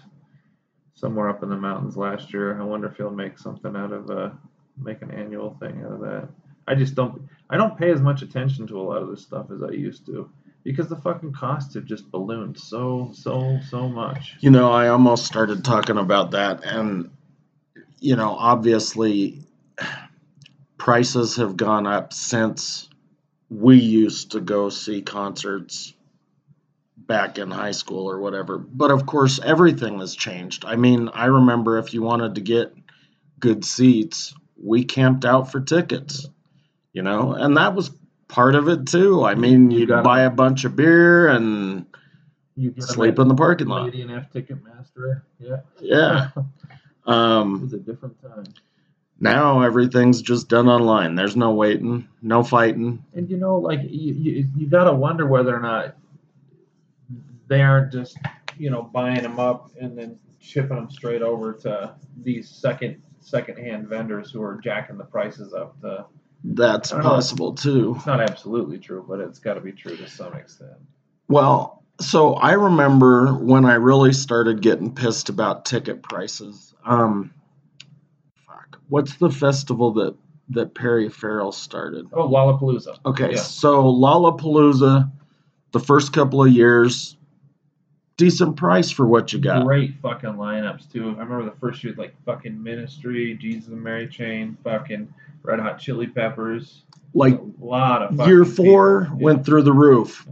[0.96, 2.60] somewhere up in the mountains last year.
[2.60, 4.30] I wonder if he'll make something out of uh,
[4.78, 6.30] make an annual thing out of that.
[6.68, 7.28] I just don't.
[7.50, 10.06] I don't pay as much attention to a lot of this stuff as I used
[10.08, 10.30] to
[10.64, 14.36] because the fucking costs have just ballooned so so so much.
[14.40, 17.10] You know, I almost started talking about that, and,
[18.00, 19.42] you know, obviously
[20.78, 22.90] prices have gone up since
[23.50, 25.94] we used to go see concerts
[27.08, 28.58] back in high school or whatever.
[28.58, 30.66] But of course, everything has changed.
[30.66, 32.74] I mean, I remember if you wanted to get
[33.40, 36.28] good seats, we camped out for tickets,
[36.94, 37.92] you know, and that was
[38.28, 39.24] part of it too.
[39.24, 41.86] I mean, You you'd gotta- buy a bunch of beer and
[42.56, 43.92] You sleep in the parking lot.
[43.92, 45.22] Ticketmaster.
[45.40, 46.30] Yeah, Yeah.
[46.38, 46.44] it
[47.12, 48.46] Um, was a different time.
[49.20, 51.16] now everything's just done online.
[51.16, 53.04] There's no waiting, no fighting.
[53.14, 55.96] And you know, like you, you, you got to wonder whether or not
[57.48, 58.18] they aren't just,
[58.58, 63.88] you know, buying them up and then shipping them straight over to these second second-hand
[63.88, 65.80] vendors who are jacking the prices up.
[65.82, 66.06] To,
[66.44, 67.10] That's don't know.
[67.10, 67.94] possible too.
[67.98, 70.74] it's not absolutely true, but it's got to be true to some extent.
[71.30, 76.74] Well, so I remember when I really started getting pissed about ticket prices.
[76.84, 77.34] Um,
[78.46, 80.16] fuck, what's the festival that
[80.50, 82.08] that Perry Farrell started?
[82.12, 82.98] Oh, Lollapalooza.
[83.06, 83.38] Okay, Yeah.
[83.38, 85.10] so Lollapalooza,
[85.72, 87.16] the first couple of years,
[88.24, 89.66] decent price for what you got.
[89.66, 91.10] Great fucking lineups too.
[91.18, 95.78] I remember the first year, like fucking Ministry, Jesus and Mary Chain, fucking Red Hot
[95.78, 96.84] Chili Peppers.
[97.14, 99.18] Like a lot of year four people.
[99.20, 100.26] went through the roof.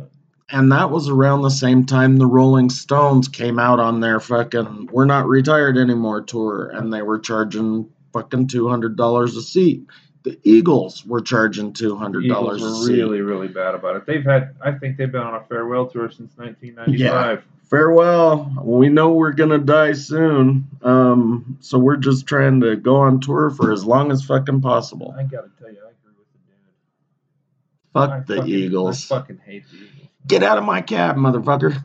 [0.49, 4.89] And that was around the same time the Rolling Stones came out on their fucking
[4.91, 9.85] We're Not Retired Anymore tour and they were charging fucking $200 a seat.
[10.23, 14.05] The Eagles were charging $200 Eagles were really, really bad about it.
[14.05, 17.43] They've had, I think they've been on a farewell tour since 1995.
[17.71, 18.53] Farewell.
[18.61, 23.49] We know we're gonna die soon, um, so we're just trying to go on tour
[23.49, 25.15] for as long as fucking possible.
[25.17, 27.95] I gotta tell you, I agree with the dude.
[27.95, 29.11] I Fuck the fucking- Eagles.
[29.11, 30.07] I fucking hate the Eagles.
[30.27, 31.81] Get out of my cab, motherfucker.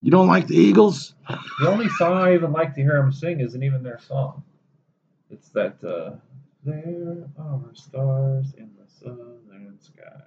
[0.00, 1.14] You don't like the Eagles?
[1.60, 4.42] The only song I even like to hear them sing isn't even their song.
[5.30, 6.16] It's that uh,
[6.64, 10.20] "There are stars in the southern sky."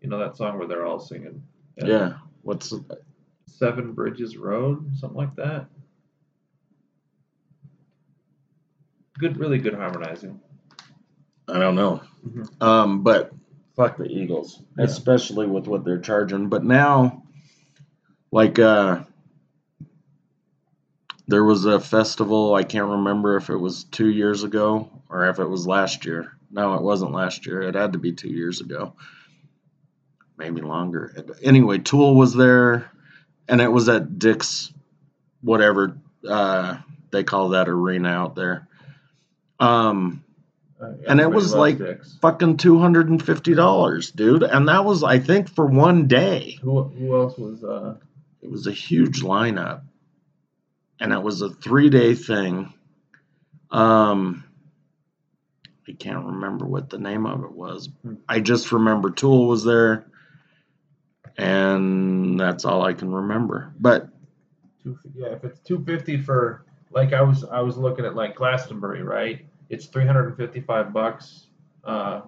[0.00, 1.42] You know that song where they're all singing.
[1.82, 2.12] uh, Yeah.
[2.42, 2.72] What's
[3.60, 5.66] Seven Bridges Road, something like that.
[9.18, 10.40] Good, really good harmonizing.
[11.46, 12.00] I don't know.
[12.26, 12.62] Mhm.
[12.62, 13.34] Um, but
[13.76, 14.84] fuck the Eagles, Yeah.
[14.84, 16.48] especially with what they're charging.
[16.48, 17.22] But now,
[18.32, 19.04] like, uh,
[21.28, 22.54] there was a festival.
[22.54, 26.32] I can't remember if it was two years ago or if it was last year.
[26.50, 27.60] No, it wasn't last year.
[27.60, 28.94] It had to be two years ago,
[30.38, 31.14] maybe longer.
[31.42, 32.90] Anyway, Tool was there,
[33.50, 34.72] and it was at Dick's,
[35.42, 36.78] whatever uh,
[37.10, 38.66] they call that arena out there.
[39.58, 40.24] Um,
[40.80, 42.16] Uh, And it was like- Dicks.
[42.22, 44.42] fucking two hundred and fifty dollars, dude.
[44.42, 46.58] And that was, I think, for one day.
[46.62, 47.62] Who, who else was?
[47.62, 47.96] Uh,
[48.40, 49.82] It was a huge lineup,
[50.98, 52.72] and it was a three day thing.
[53.70, 54.44] Um,
[55.86, 57.90] I can't remember what the name of it was.
[58.02, 58.14] Hmm.
[58.26, 60.06] I just remember Tool was there,
[61.40, 63.72] and that's all I can remember.
[63.80, 64.08] But
[65.14, 69.02] yeah, if it's two fifty for like I was I was looking at like Glastonbury,
[69.02, 69.44] right?
[69.68, 71.46] It's three hundred and fifty five bucks,
[71.84, 72.22] uh,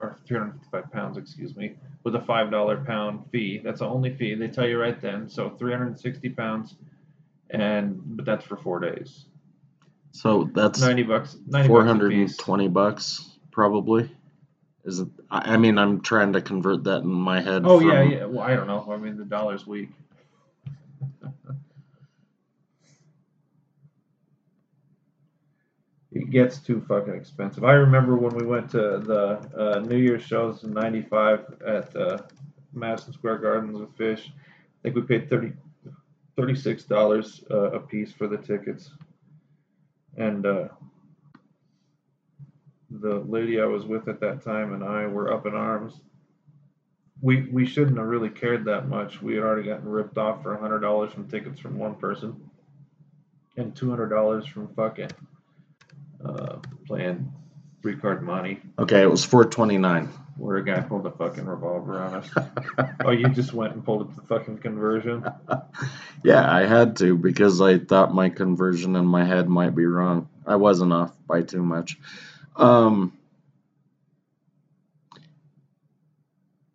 [0.00, 3.60] or three hundred fifty five pounds, excuse me, with a five dollar pound fee.
[3.62, 5.28] That's the only fee they tell you right then.
[5.28, 6.76] So three hundred and sixty pounds,
[7.50, 9.26] and but that's for four days.
[10.12, 11.36] so that's Ninety bucks.
[11.46, 12.36] Ninety four bucks a hundred and piece.
[12.36, 14.10] twenty bucks, probably.
[14.84, 15.08] Is it?
[15.30, 17.62] I mean, I'm trying to convert that in my head.
[17.64, 18.24] Oh from- yeah, yeah.
[18.24, 18.84] Well, I don't know.
[18.90, 19.90] I mean, the dollar's weak.
[26.10, 27.62] it gets too fucking expensive.
[27.64, 32.18] I remember when we went to the uh, New Year's shows in '95 at uh,
[32.72, 34.28] Madison Square Gardens with Phish.
[34.28, 34.32] I
[34.82, 35.52] think we paid 30
[36.36, 38.90] 36 dollars uh, a piece for the tickets,
[40.16, 40.68] and uh,
[43.00, 45.94] the lady I was with at that time and I were up in arms
[47.22, 49.22] we we shouldn't have really cared that much.
[49.22, 52.50] We had already gotten ripped off for hundred dollars from tickets from one person,
[53.56, 55.10] and two hundred dollars from fucking
[56.24, 57.32] uh, playing
[57.80, 60.08] three card money, Okay, it was four twenty nine.
[60.36, 62.30] where a guy pulled a fucking revolver on us.
[63.04, 65.24] oh, you just went and pulled up the fucking conversion.
[66.24, 70.28] yeah, I had to because I thought my conversion in my head might be wrong.
[70.44, 71.98] I wasn't off by too much.
[72.56, 73.18] Um,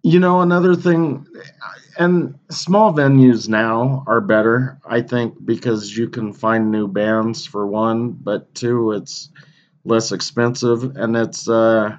[0.04, 1.28] you know, another thing,
[1.98, 7.68] and small venues now are better, I think, because you can find new bands for
[7.68, 9.30] one, but two, it's
[9.84, 11.98] less expensive and it's uh,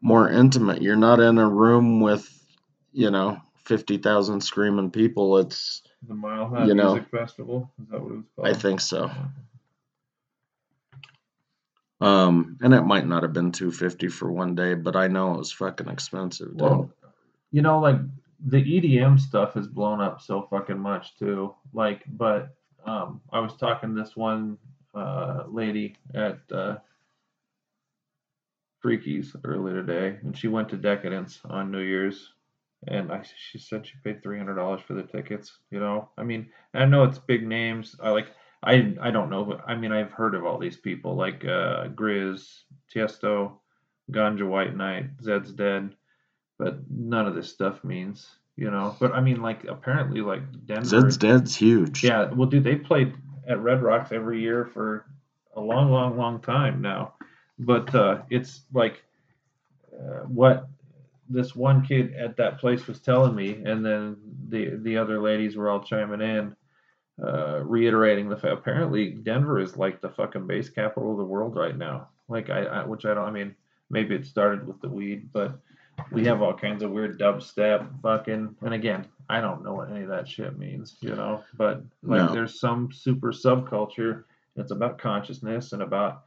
[0.00, 0.82] more intimate.
[0.82, 2.28] You're not in a room with,
[2.92, 5.38] you know, 50,000 screaming people.
[5.38, 6.94] It's, The Mile High You know.
[6.94, 8.48] Music Festival is that what it was called?
[8.48, 9.10] I think so.
[12.00, 15.38] Um, and it might not have been 250 for one day, but I know it
[15.38, 16.60] was fucking expensive, dude.
[16.60, 16.90] Well,
[17.52, 17.96] you know, like
[18.44, 21.54] the EDM stuff has blown up so fucking much too.
[21.72, 24.58] Like, but um, I was talking to this one
[24.94, 26.76] uh, lady at uh,
[28.84, 32.32] Freakies earlier today, and she went to Decadence on New Year's,
[32.86, 35.58] and I she said she paid three hundred dollars for the tickets.
[35.70, 37.96] You know, I mean, I know it's big names.
[38.02, 38.28] I like.
[38.66, 41.88] I I don't know, but I mean, I've heard of all these people like uh,
[41.88, 42.62] GRiZ,
[42.94, 43.52] Tiesto,
[44.10, 45.94] Ganja White Night, Zeds Dead
[46.58, 48.96] but none of this stuff means, you know.
[48.98, 50.84] But I mean, like apparently, like Denver.
[51.02, 52.02] Zeds Dead's huge.
[52.02, 53.14] Yeah, well, dude, they played
[53.46, 55.06] at Red Rocks every year for
[55.54, 57.14] a long, long, long time now.
[57.58, 59.02] But uh, it's like
[59.92, 60.68] uh, what
[61.28, 64.16] this one kid at that place was telling me, and then
[64.48, 66.56] the the other ladies were all chiming in,
[67.22, 68.54] uh, reiterating the fact.
[68.54, 72.08] Apparently, Denver is like the fucking bass capital of the world right now.
[72.28, 73.24] Like I, I which I don't.
[73.24, 73.54] I mean,
[73.90, 75.58] maybe it started with the weed, but
[76.10, 80.02] we have all kinds of weird dubstep fucking and again i don't know what any
[80.02, 82.34] of that shit means you know but like No.
[82.34, 86.24] there's some super subculture that's about consciousness and about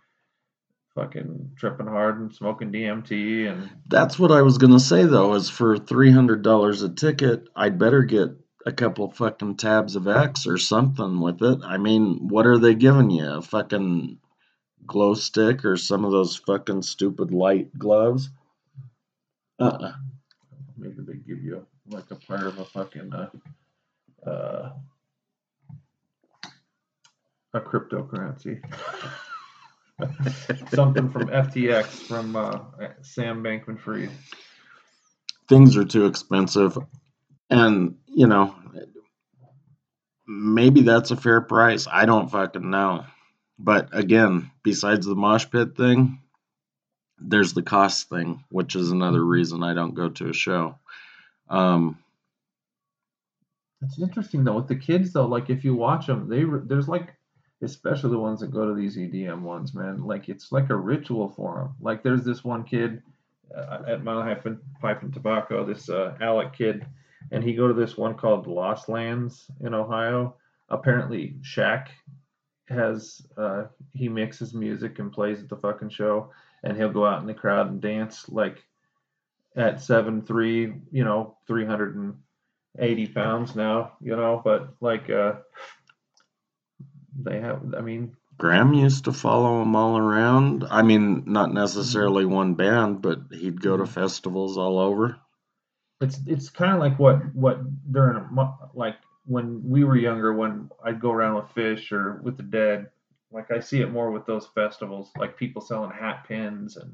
[0.95, 5.49] fucking tripping hard and smoking dmt and That's what I was gonna say though, is
[5.49, 8.29] for three hundred dollars a ticket, I'd better get
[8.65, 11.59] a couple fucking tabs of X or something with it.
[11.63, 13.25] I mean, what are they giving you?
[13.25, 14.19] A fucking
[14.85, 18.29] glow stick or some of those fucking stupid light gloves?
[19.59, 19.91] Uh-uh.
[20.77, 23.29] maybe they give you like a part of a fucking uh,
[24.25, 24.71] uh,
[27.53, 28.61] a cryptocurrency.
[30.73, 32.59] Something from FTX from uh,
[33.01, 34.11] Sam Bankman Fried.
[35.49, 36.77] things are too expensive
[37.49, 38.55] and you know
[40.27, 43.05] maybe that's a fair price i don't fucking know
[43.59, 46.19] but again besides the mosh pit thing
[47.19, 50.77] there's the cost thing which is another reason i don't go to a show
[51.49, 51.97] um
[53.81, 55.27] It's interesting though with the kids though.
[55.27, 57.15] Like if you watch them, they re- there's like,
[57.61, 60.05] especially the ones that go to these EDM ones, man.
[60.05, 61.75] Like it's like a ritual for them.
[61.81, 63.01] Like there's this one kid
[63.55, 64.35] uh, at Mile High
[64.81, 66.85] Pipe and Tobacco, this uh, Alec kid,
[67.31, 70.35] and he go to this one called Lost Lands in Ohio.
[70.69, 71.87] Apparently, Shaq
[72.67, 76.31] has uh, he mixes music and plays at the fucking show,
[76.63, 78.63] and he'll go out in the crowd and dance like
[79.55, 82.15] at seven three, you know, three hundred and
[82.77, 85.33] eighty pounds now, you know, but like uh
[87.21, 90.65] they have I mean graham used to follow him all around.
[90.69, 95.19] I mean not necessarily one band but he'd go to festivals all over
[96.01, 97.59] it's it's kind of like what what
[97.91, 98.95] during a like
[99.25, 102.89] when we were younger when I'd go around with Phish or with the dead
[103.31, 106.93] like I see it more with those festivals like people selling hat pins and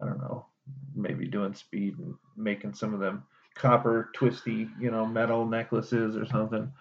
[0.00, 0.46] I don't know
[0.94, 6.24] maybe doing speed and making some of them copper twisty you know metal necklaces or
[6.26, 6.72] something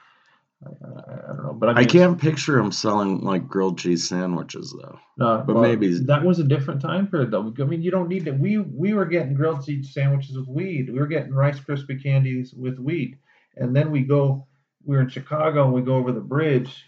[0.64, 5.00] I, don't know but I, i can't picture him selling like grilled cheese sandwiches though
[5.20, 7.54] Uh, But well, maybe- that was a different time period, though.
[7.60, 8.32] I mean, you don't need to.
[8.32, 10.90] We we were getting grilled cheese sandwiches with weed.
[10.90, 13.18] We were getting Rice Krispie candies with weed,
[13.58, 14.48] and then we go.
[14.84, 16.86] We were in Chicago, and we go over the bridge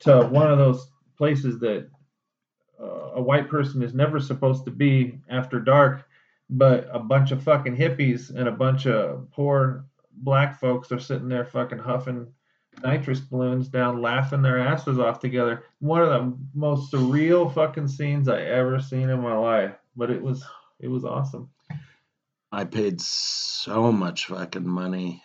[0.00, 1.88] to one of those places that
[2.80, 6.04] uh, a white person is never supposed to be after dark,
[6.48, 11.28] but a bunch of fucking hippies and a bunch of poor black folks are sitting
[11.28, 12.26] there fucking huffing
[12.82, 15.64] nitrous balloons down, laughing their asses off together.
[15.80, 19.74] One of the most surreal fucking scenes I ever seen in my life.
[19.96, 20.44] But it was
[20.80, 21.50] it was awesome.
[22.50, 25.22] I paid so much fucking money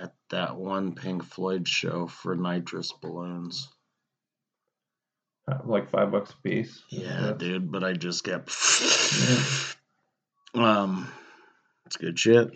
[0.00, 3.68] at that one Pink Floyd show for nitrous balloons.
[5.48, 6.82] Uh, Like five bucks a piece.
[6.90, 8.50] Yeah, dude, but I just kept.
[10.54, 11.06] Um,
[11.84, 12.50] it's good shit.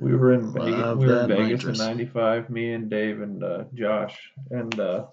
[0.00, 0.70] We were in Vegas.
[0.70, 1.80] Love We were in that Vegas nitrous.
[1.80, 2.50] in '95.
[2.50, 4.18] Me and Dave and uh, Josh,
[4.50, 5.06] and uh,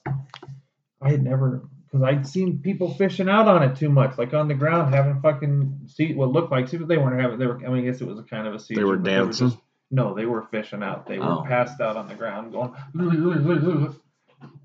[1.01, 4.47] I had never because I'd seen people fishing out on it too much, like on
[4.47, 6.67] the ground having fucking see what looked like.
[6.67, 7.37] See, they weren't having.
[7.39, 7.57] They were.
[7.65, 8.81] I mean, I guess it was a kind of a seizure.
[8.81, 9.49] They were but dancing.
[9.49, 9.59] just-
[9.91, 11.07] no, they were fishing out.
[11.07, 11.43] They were Oh.
[11.47, 12.73] passed out on the ground, going.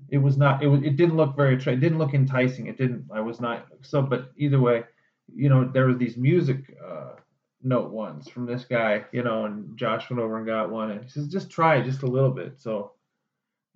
[0.09, 0.61] It was not.
[0.63, 0.83] It was.
[0.83, 1.55] It didn't look very.
[1.55, 2.67] attra- It didn't look enticing.
[2.67, 3.05] It didn't.
[3.13, 3.65] I was not.
[3.81, 4.83] So, but either way,
[5.33, 7.13] you know, there was these music uh,
[7.65, 11.03] note ones from this guy, you know, and Josh went over and got one, and
[11.03, 12.53] he says, just try it just a little bit.
[12.59, 12.91] So,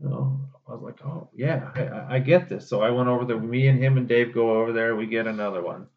[0.01, 2.69] you know, I was like, oh yeah, I- I, I get this.
[2.69, 3.39] So I went over there.
[3.39, 4.95] Me and him and Dave go over there.
[4.95, 5.87] We get another one.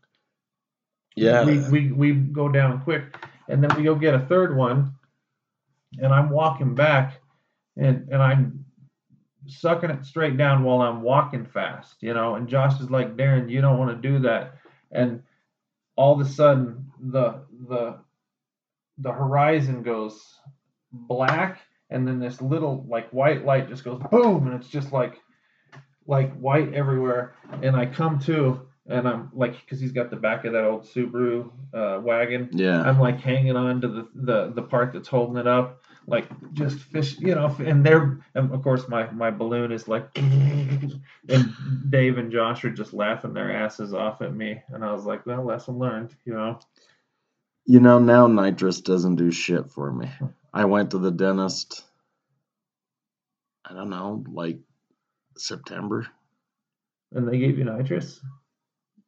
[1.14, 1.44] Yeah.
[1.44, 3.14] We we we go down quick,
[3.48, 4.94] and then we go get a third one,
[6.00, 7.20] and I'm walking back,
[7.76, 8.64] and and I'm
[9.46, 12.36] sucking it straight down while I'm walking fast, you know.
[12.36, 14.54] And Josh is like, Darren, you don't want to do that,
[14.90, 15.22] and
[15.96, 17.98] all of a sudden the the
[18.98, 20.20] the horizon goes
[20.92, 21.60] black,
[21.90, 25.20] and then this little like white light just goes boom, and it's just like
[26.06, 28.68] like white everywhere, and I come to.
[28.84, 32.82] And I'm like, because he's got the back of that old Subaru uh, wagon, yeah.
[32.82, 36.80] I'm like hanging on to the, the the part that's holding it up, like just
[36.80, 37.54] fish, you know.
[37.60, 41.54] And they're, and of course, my my balloon is like, and
[41.90, 45.26] Dave and Josh are just laughing their asses off at me, and I was like,
[45.26, 46.58] well, lesson learned, you know.
[47.66, 50.06] You know, now nitrous doesn't do shit for me.
[50.06, 50.26] Hmm.
[50.54, 51.82] I went to the dentist,
[53.64, 54.58] I don't know, like
[55.36, 56.06] September.
[57.12, 58.20] And they gave you nitrous.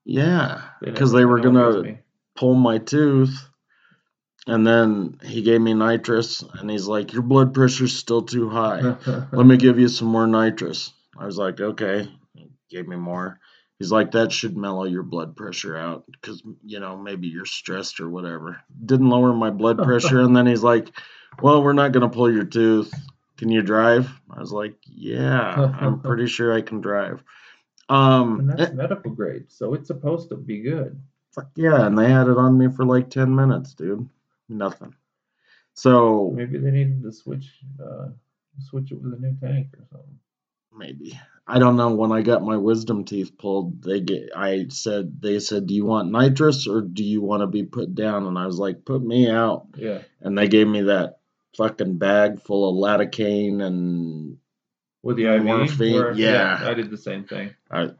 [0.05, 1.99] Yeah, because never- they were gonna
[2.37, 3.49] pull my tooth.
[4.47, 8.81] And then he gave me nitrous, and he's like, Your blood pressure's still too high.
[9.33, 10.93] Let me give you some more nitrous.
[11.19, 12.09] I was like, Okay.
[12.35, 13.41] He gave me more.
[13.79, 18.01] He's like, That should mellow your blood pressure out because, you know, maybe you're stressed
[18.01, 18.61] or whatever.
[18.85, 20.21] Didn't lower my blood pressure.
[20.21, 20.91] and then he's like,
[21.43, 22.93] Well, we're not going to pull your tooth.
[23.37, 24.09] Can you drive?
[24.31, 27.23] I was like, Yeah, I'm pretty sure I can drive.
[27.89, 30.99] Um, and that's medical grade, so it's supposed to be good.
[31.33, 34.09] Fuck yeah, and they had it on me for like 10 minutes, dude.
[34.49, 34.95] Nothing.
[35.75, 38.09] So Maybe they needed to switch uh,
[38.61, 40.19] switch it with a new tank or something.
[40.77, 41.19] Maybe.
[41.47, 41.95] I don't know.
[41.95, 45.85] When I got my wisdom teeth pulled, they get I said they said, Do you
[45.85, 48.27] want nitrous or do you want to be put down?
[48.27, 49.67] And I was like, Put me out.
[49.77, 50.01] Yeah.
[50.23, 51.19] And they gave me that
[51.57, 54.39] fucking bag full of lidocaine and
[55.03, 55.45] With the IV?
[55.45, 56.59] Morphine, Where- yeah.
[56.63, 57.55] I did the same thing.
[57.71, 57.91] I,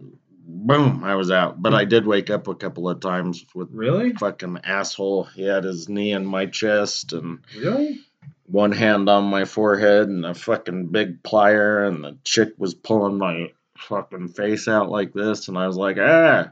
[0.47, 1.61] boom, I was out.
[1.61, 4.15] But I did wake up a couple of times with Really?
[4.15, 5.25] fucking asshole.
[5.25, 8.01] He had his knee in my chest and Really?
[8.47, 13.19] One hand on my forehead and a fucking big plier and the chick was pulling
[13.19, 16.51] my fucking face out like this and I was like, ah.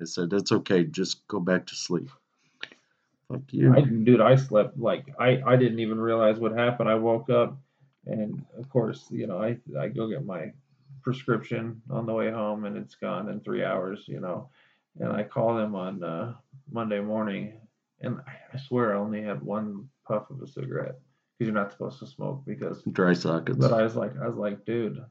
[0.00, 2.10] I said, it's okay, just go back to sleep.
[3.28, 3.74] Fuck you.
[3.74, 6.88] I, dude, I slept like I, I didn't even realize what happened.
[6.88, 7.56] I woke up,
[8.06, 10.52] and of course, you know, I I go get my
[11.02, 14.04] prescription on the way home, and it's gone in three hours.
[14.06, 14.48] You know,
[15.00, 16.34] and I call them on uh,
[16.70, 17.54] Monday morning,
[18.00, 21.00] and I, I swear I only had one puff of a cigarette
[21.38, 22.82] because you're not supposed to smoke because.
[22.92, 23.58] Dry sockets.
[23.58, 25.04] But I was like, I was like, dude,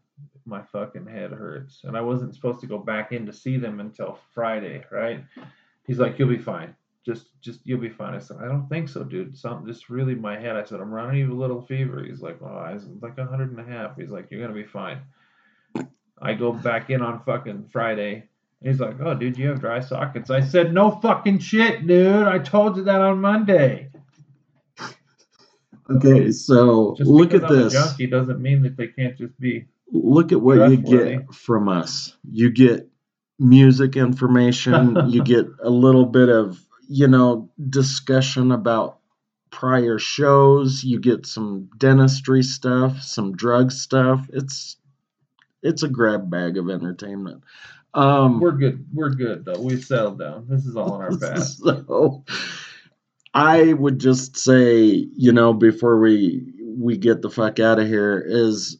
[0.46, 3.80] my fucking head hurts, and I wasn't supposed to go back in to see them
[3.80, 5.24] until Friday, right?
[5.88, 6.76] He's like, you'll be fine.
[7.06, 8.16] Just, just you'll be fine.
[8.16, 9.38] I said, I don't think so, dude.
[9.38, 10.56] Something just really my head.
[10.56, 12.04] I said, I'm running a little fever.
[12.04, 13.96] He's like, well, I was like a hundred and a half.
[13.96, 15.02] He's like, you're gonna be fine.
[16.20, 18.28] I go back in on fucking Friday.
[18.62, 20.32] And he's like, oh, dude, you have dry sockets.
[20.32, 22.26] I said, no fucking shit, dude.
[22.26, 23.90] I told you that on Monday.
[25.90, 27.74] Okay, so Just look at I'm this.
[27.74, 29.66] junkie doesn't mean that they can't just be.
[29.92, 32.16] Look at what you get from us.
[32.30, 32.90] You get
[33.40, 39.00] music information, you get a little bit of, you know, discussion about
[39.52, 44.28] prior shows, you get some dentistry stuff, some drug stuff.
[44.34, 44.78] It's
[45.62, 47.44] it's a grab bag of entertainment.
[47.94, 48.86] Um We're good.
[48.94, 49.60] We're good though.
[49.62, 50.48] We've settled down.
[50.50, 51.60] This is all in our past.
[51.64, 52.24] so
[53.36, 58.24] I would just say, you know, before we we get the fuck out of here,
[58.26, 58.80] is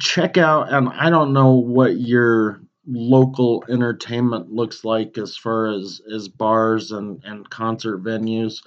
[0.00, 6.00] check out, and I don't know what your local entertainment looks like as far as
[6.12, 8.62] as bars and and concert venues,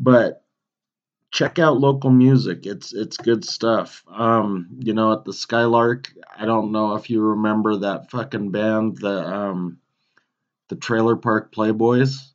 [0.00, 0.42] but
[1.30, 2.66] check out local music.
[2.66, 4.02] It's it's good stuff.
[4.08, 8.98] Um, you know, at the Skylark, I don't know if you remember that fucking band,
[8.98, 9.78] the um
[10.68, 12.30] the Trailer Park Playboys.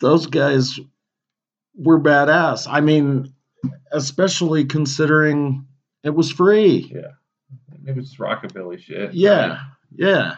[0.00, 0.78] Those guys
[1.76, 2.66] were badass.
[2.68, 3.32] I mean,
[3.92, 5.66] especially considering
[6.02, 6.90] it was free.
[6.94, 7.12] Yeah.
[7.86, 9.14] It was rockabilly shit.
[9.14, 9.60] Yeah,
[9.94, 10.36] yeah.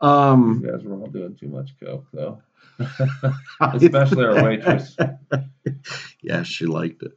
[0.00, 2.40] These Um, guys were all doing too much coke though.
[3.60, 4.96] Especially our waitress.
[6.22, 7.12] yeah, she liked it.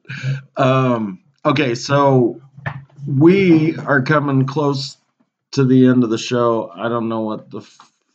[0.58, 2.42] Um, okay, so
[3.08, 4.98] we are coming close
[5.52, 6.70] to the end of the show.
[6.76, 7.62] I don't know what the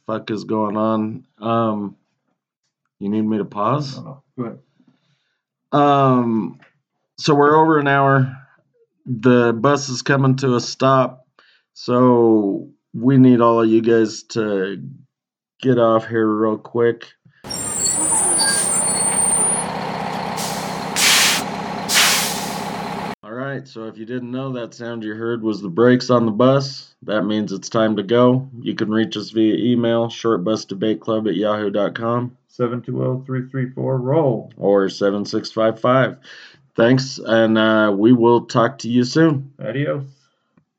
[0.07, 1.25] fuck is going on.
[1.39, 1.97] Um,
[2.99, 3.99] you need me to pause?
[3.99, 4.59] Oh, go ahead.
[5.73, 6.59] Um,
[7.19, 8.37] so we're over an hour.
[9.07, 11.27] The bus is coming to a stop.
[11.75, 14.83] So we need all of you guys to
[15.61, 17.07] get off here real quick.
[23.23, 26.27] All right, so if you didn't know, that sound you heard was the brakes on
[26.27, 26.95] the bus.
[27.03, 28.49] That means it's time to go.
[28.61, 34.53] You can reach us via email, shortbusdebateclub at yahoo.com 720-334 roll.
[34.57, 36.19] or 7655.
[36.75, 39.53] Thanks, and uh, we will talk to you soon.
[39.61, 40.05] Adios.